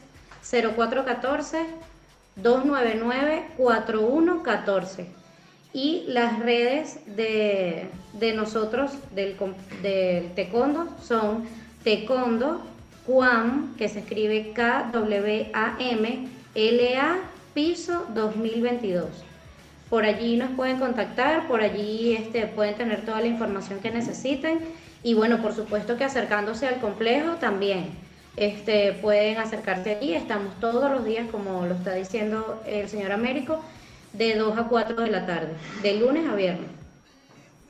[2.42, 5.06] 0414-299-4114.
[5.74, 7.90] Y las redes de,
[8.36, 9.36] nosotros del,
[9.82, 11.44] del Tecondo son
[11.84, 12.62] Tecondo
[13.06, 17.18] QUAM, que se escribe K-W-A-M, L-A,
[17.54, 19.28] piso 2022.
[19.90, 24.60] Por allí nos pueden contactar, por allí este, pueden tener toda la información que necesiten
[25.08, 27.92] y bueno, por supuesto que acercándose al complejo también
[28.36, 30.14] este, pueden acercarse allí.
[30.14, 33.62] Estamos todos los días, como lo está diciendo el señor Américo,
[34.12, 36.70] de 2 a 4 de la tarde, de lunes a viernes.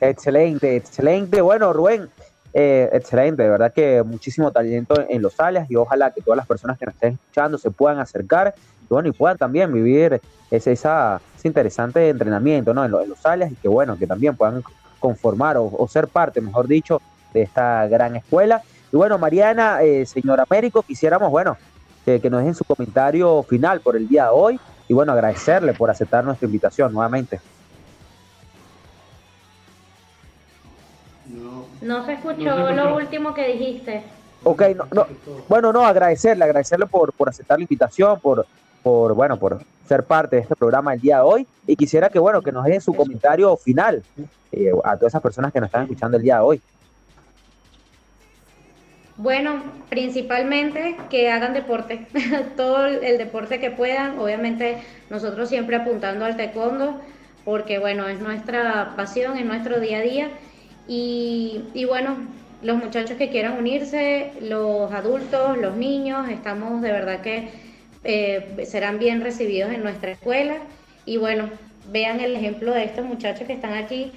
[0.00, 1.40] Excelente, excelente.
[1.40, 2.08] Bueno, Rubén,
[2.54, 6.46] eh, excelente, de verdad que muchísimo talento en los alias y ojalá que todas las
[6.48, 8.52] personas que nos estén escuchando se puedan acercar
[8.82, 10.20] y, bueno, y puedan también vivir
[10.50, 12.84] ese, esa, interesante entrenamiento ¿no?
[12.84, 14.60] en, los alias y que bueno, que también puedan
[14.98, 17.00] conformar o, ser parte, mejor dicho,
[17.32, 18.62] de esta gran escuela.
[18.92, 21.56] Y bueno, Mariana, eh, señor Américo, quisiéramos, bueno,
[22.04, 25.90] que nos dejen su comentario final por el día de hoy y bueno, agradecerle por
[25.90, 27.38] aceptar nuestra invitación nuevamente.
[31.82, 34.04] No se escuchó lo último que dijiste.
[34.44, 35.06] Ok, no,
[35.48, 38.46] bueno, no, agradecerle, agradecerle por, por aceptar la invitación, por,
[38.82, 42.18] por, bueno, por ser parte de este programa el día de hoy y quisiera que,
[42.18, 44.02] bueno, que nos dejen su comentario final
[44.52, 46.62] eh, a todas esas personas que nos están escuchando el día de hoy.
[49.18, 52.06] Bueno, principalmente que hagan deporte,
[52.56, 54.78] todo el deporte que puedan, obviamente
[55.10, 57.00] nosotros siempre apuntando al taekwondo,
[57.44, 60.28] porque bueno, es nuestra pasión, es nuestro día a día.
[60.86, 62.16] Y, bueno,
[62.62, 67.50] los muchachos que quieran unirse, los adultos, los niños, estamos de verdad que
[68.04, 70.58] eh, serán bien recibidos en nuestra escuela.
[71.06, 71.50] Y bueno,
[71.90, 74.12] vean el ejemplo de estos muchachos que están aquí,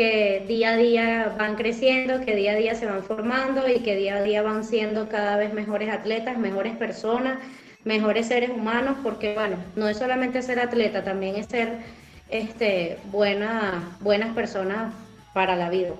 [0.00, 3.96] que día a día van creciendo, que día a día se van formando y que
[3.96, 7.38] día a día van siendo cada vez mejores atletas, mejores personas,
[7.84, 11.80] mejores seres humanos, porque bueno, no es solamente ser atleta, también es ser
[12.30, 14.94] este, buena, buenas personas
[15.34, 15.90] para la vida.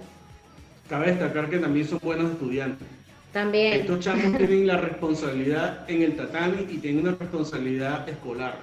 [0.88, 2.88] Cabe destacar que también son buenos estudiantes.
[3.34, 3.82] También.
[3.82, 8.56] Estos chamos tienen la responsabilidad en el tatami y tienen una responsabilidad escolar.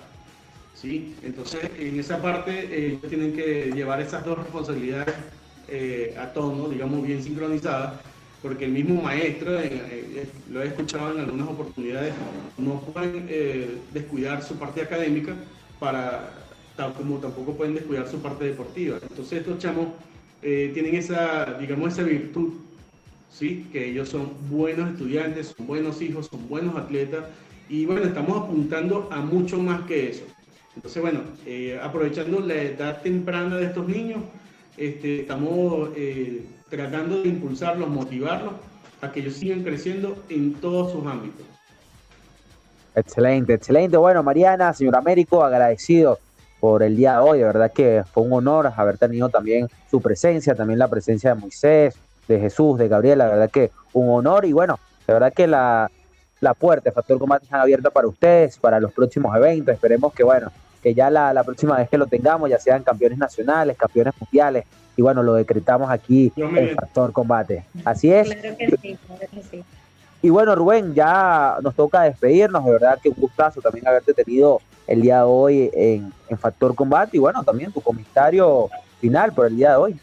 [0.81, 1.15] ¿Sí?
[1.23, 5.15] Entonces, en esa parte, eh, ellos tienen que llevar esas dos responsabilidades
[5.67, 7.93] eh, a tono, digamos, bien sincronizadas,
[8.41, 12.13] porque el mismo maestro, eh, lo he escuchado en algunas oportunidades,
[12.57, 13.27] no pueden
[13.91, 15.33] descuidar su parte académica
[15.79, 16.31] para,
[16.75, 18.99] tal como tampoco pueden descuidar su parte deportiva.
[19.01, 19.87] Entonces, estos chamos
[20.41, 22.53] tienen esa, digamos, esa virtud,
[23.29, 23.67] ¿sí?
[23.71, 27.25] Que ellos son buenos estudiantes, son buenos hijos, son buenos atletas
[27.67, 30.23] y bueno, estamos apuntando a mucho más que eso.
[30.77, 34.19] Entonces, bueno, eh, aprovechando la edad temprana de estos niños,
[34.77, 38.53] este, estamos eh, tratando de impulsarlos, motivarlos
[39.01, 41.43] a que ellos sigan creciendo en todos sus ámbitos.
[42.95, 43.97] Excelente, excelente.
[43.97, 46.19] Bueno, Mariana, señor Américo, agradecido
[46.59, 47.39] por el día de hoy.
[47.39, 51.41] De verdad que fue un honor haber tenido también su presencia, también la presencia de
[51.41, 51.95] Moisés,
[52.27, 53.25] de Jesús, de Gabriela.
[53.25, 54.77] La verdad que un honor y bueno,
[55.07, 55.89] de verdad que la,
[56.39, 59.73] la puerta de Factor Combate está abierta para ustedes, para los próximos eventos.
[59.73, 60.51] Esperemos que bueno,
[60.87, 64.63] que ya la, próxima vez que lo tengamos, ya sean campeones nacionales, campeones mundiales,
[64.95, 67.65] y bueno, lo decretamos aquí en Factor Combate.
[67.83, 68.29] Así es.
[68.33, 69.63] Claro que sí, claro que sí.
[70.21, 72.63] Y bueno, Rubén, ya nos toca despedirnos.
[72.63, 77.17] De verdad que un gustazo también haberte tenido el día de hoy en, Factor Combate
[77.17, 78.69] y bueno, también tu comentario
[79.01, 79.99] final por el día de hoy.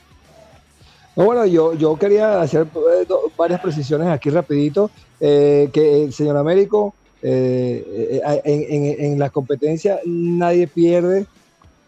[1.17, 3.07] bueno, yo, yo quería hacer eh,
[3.39, 6.95] varias precisiones aquí rapidito, eh, que el señor Américo,
[7.27, 11.27] eh, en, en, la competencia nadie pierde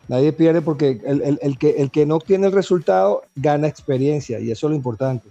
[0.08, 4.66] Nadie pierde porque el, que, el que no tiene el resultado gana experiencia y eso
[4.66, 5.28] es lo importante.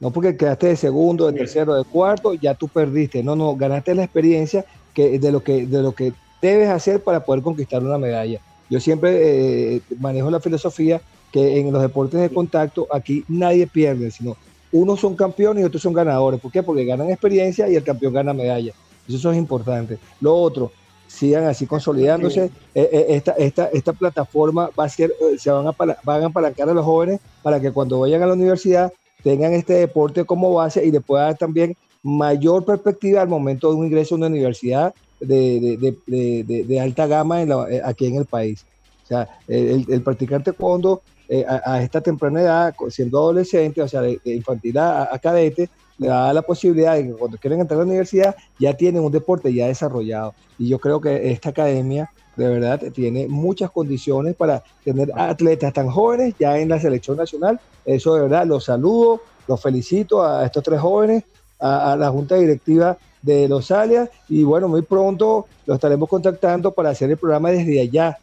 [0.00, 3.22] No porque quedaste de segundo, de tercero, de cuarto, ya tú perdiste.
[3.22, 7.24] No, no, ganaste la experiencia que, de, lo que, de lo que debes hacer para
[7.24, 8.40] poder conquistar una medalla.
[8.68, 14.10] Yo siempre eh, manejo la filosofía que en los deportes de contacto aquí nadie pierde,
[14.10, 14.36] sino
[14.72, 16.40] unos son campeones y otros son ganadores.
[16.40, 16.64] ¿Por qué?
[16.64, 18.72] Porque ganan experiencia y el campeón gana medalla.
[19.08, 19.98] Eso es importante.
[20.20, 20.72] Lo otro,
[21.06, 22.44] sigan así consolidándose.
[22.74, 26.68] Eh, eh, esta, esta, esta plataforma va a ser, se van a, van a apalancar
[26.68, 30.84] a los jóvenes para que cuando vayan a la universidad tengan este deporte como base
[30.84, 34.94] y le pueda dar también mayor perspectiva al momento de un ingreso a una universidad
[35.20, 38.66] de, de, de, alta gama eh, aquí en el país.
[39.04, 44.02] O sea, el, el practicante cuando eh, a, esta temprana edad, siendo adolescente, o sea,
[44.02, 47.88] de, infantil a, cadete, le da la posibilidad de que cuando quieren entrar a la
[47.88, 50.34] universidad ya tienen un deporte ya desarrollado.
[50.58, 55.88] Y yo creo que esta academia de verdad tiene muchas condiciones para tener atletas tan
[55.88, 57.60] jóvenes ya en la selección nacional.
[57.84, 61.24] Eso de verdad los saludo, los felicito a estos tres jóvenes,
[61.60, 66.90] a, la junta directiva de Los Alias y bueno, muy pronto lo estaremos contactando para
[66.90, 68.18] hacer el programa desde allá,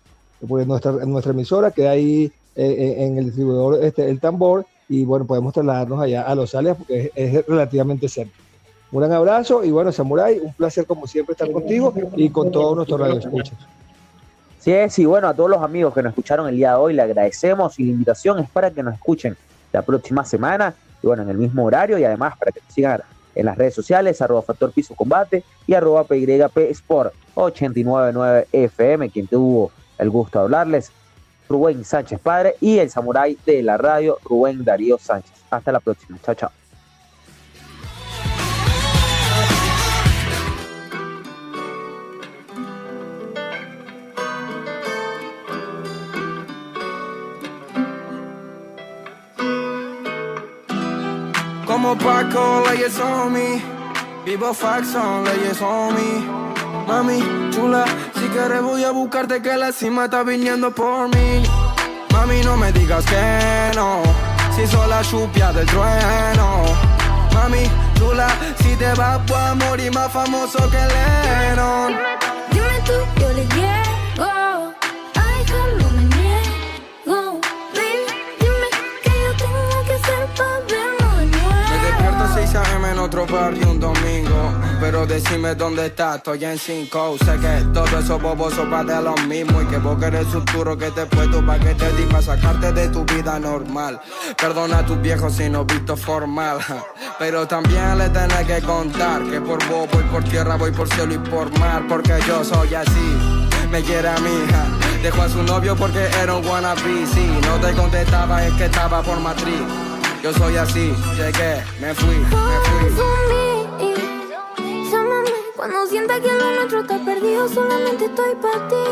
[0.48, 5.06] porque nuestra, nuestra emisora queda ahí eh, eh, en el distribuidor este, El Tambor y
[5.06, 8.34] bueno, podemos trasladarnos allá a Los Alias porque es, relativamente cerca.
[8.92, 12.76] Un gran abrazo y bueno, Samurai, un placer como siempre estar contigo y con todos
[12.76, 13.58] nuestros radioescuchas.
[14.60, 16.94] Sí, es, y bueno, a todos los amigos que nos escucharon el día de hoy,
[16.94, 19.38] le agradecemos y la invitación es para que nos escuchen
[19.72, 23.00] la próxima semana y bueno, en el mismo horario y además para que nos sigan
[23.34, 29.28] en las redes sociales, arroba Factor Piso Combate y arroba PYP Sport 899 FM, quien
[29.28, 30.92] tuvo el gusto de hablarles.
[31.52, 35.34] Rubén Sánchez Padre y el samurái de la radio, Rubén Darío Sánchez.
[35.50, 36.18] Hasta la próxima.
[36.24, 36.52] Chao, chao.
[51.66, 53.62] Como Paco, leyes on me.
[54.26, 56.42] Vivo fax on, leyes on me.
[56.88, 57.20] Mami,
[57.52, 57.86] chula,
[58.32, 61.44] quieres voy a buscarte que la cima está viniendo por mí.
[62.12, 64.02] Mami, no me digas que no,
[64.56, 66.66] si soy la chupia del trueno.
[67.34, 67.64] Mami,
[67.96, 68.28] chula,
[68.62, 71.96] si te vas a morir más famoso que Lennon.
[72.52, 74.71] Dime, tú, yo le llego.
[83.02, 84.54] Otro barrio un domingo.
[84.80, 89.16] Pero decime dónde estás, estoy en 5 Sé que todo eso bobos son de lo
[89.28, 92.88] mismo Y que vos querés futuro que te puesto pa' que te di sacarte de
[92.90, 94.02] tu vida normal
[94.36, 96.58] Perdona a tus viejos si no visto formal
[97.20, 101.14] Pero también le tenés que contar Que por vos voy por tierra, voy por cielo
[101.14, 104.66] y por mar Porque yo soy así me quiere a mi hija.
[105.02, 107.08] Dejó a su novio porque era un wannabe.
[107.08, 109.91] Si no te contestaba, es que estaba por matriz.
[110.22, 112.38] Yo soy así, llegué, me fui, me fui.
[115.56, 118.84] Cuando sienta que lo nuestro está perdido, solamente estoy para ti.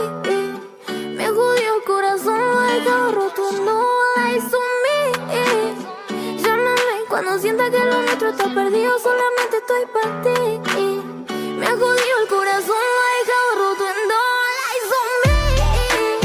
[1.15, 2.79] Me jodió el corazón, lo he
[3.11, 3.83] roto, no
[4.17, 5.11] hay me.
[6.41, 10.61] Llámame cuando sienta que lo nuestro está perdido, solamente estoy para ti.
[11.57, 13.23] Me jodió el corazón, lo he
[13.57, 14.19] roto, no
[14.65, 14.79] hay
[15.25, 15.35] me.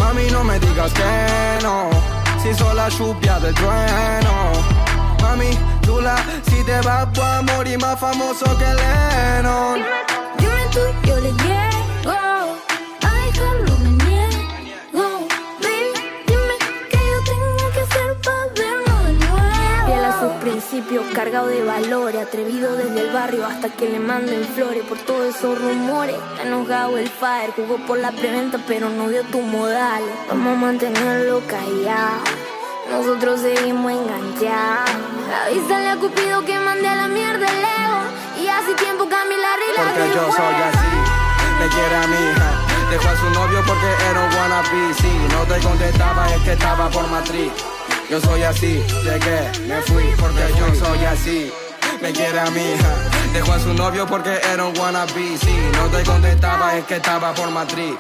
[0.03, 1.89] Mami, no me digas que no,
[2.43, 4.53] si soy la lluvia del trueno.
[5.35, 5.51] Mami,
[5.85, 6.15] chula,
[6.49, 9.83] si te vas, a morir más famoso que Lennon
[11.07, 12.57] yo le llego.
[13.03, 13.31] Ay,
[13.67, 15.27] no me niego.
[15.61, 15.91] Baby,
[16.29, 16.57] dime
[16.89, 19.87] que yo tengo que hacer para vernos de nuevo.
[19.87, 24.45] Fiel a sus principios, cargado de valores, atrevido desde el barrio hasta que le manden
[24.55, 26.17] flores por todos esos rumores.
[26.45, 30.05] Enojado el fire, jugó por la preventa, pero no dio tu modal.
[30.29, 32.23] Vamos a mantenerlo callado.
[32.91, 34.91] Nosotros seguimos enganchados.
[35.47, 38.01] Avísale a Cupido que mande a la mierda el ego.
[38.43, 40.97] Y hace tiempo Camila la Porque yo soy así,
[41.61, 42.65] me quiere a mi hija.
[42.91, 44.95] Dejó a su novio porque era un wannabe.
[44.95, 47.53] Si no te contestaba es que estaba por matriz.
[48.11, 51.53] Yo soy así, llegué, me fui porque yo soy así.
[52.03, 52.95] Me quiere a mi hija.
[53.33, 55.39] Dejó a su novio porque era un wannabe.
[55.39, 57.95] Si no te contestaba es que estaba por matriz.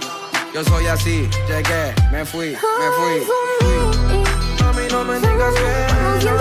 [0.52, 3.83] Yo soy así, llegué, me fui, me fui.
[4.74, 5.70] Mami, no me digas que
[6.24, 6.34] no,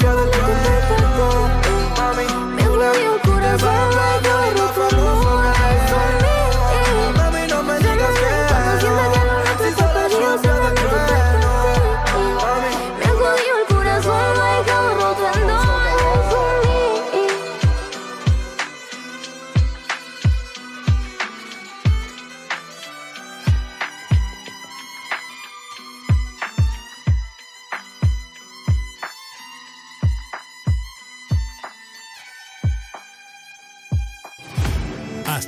[0.00, 2.26] no, no, mami.
[2.56, 4.29] Me jodió el corazón, me dio roto,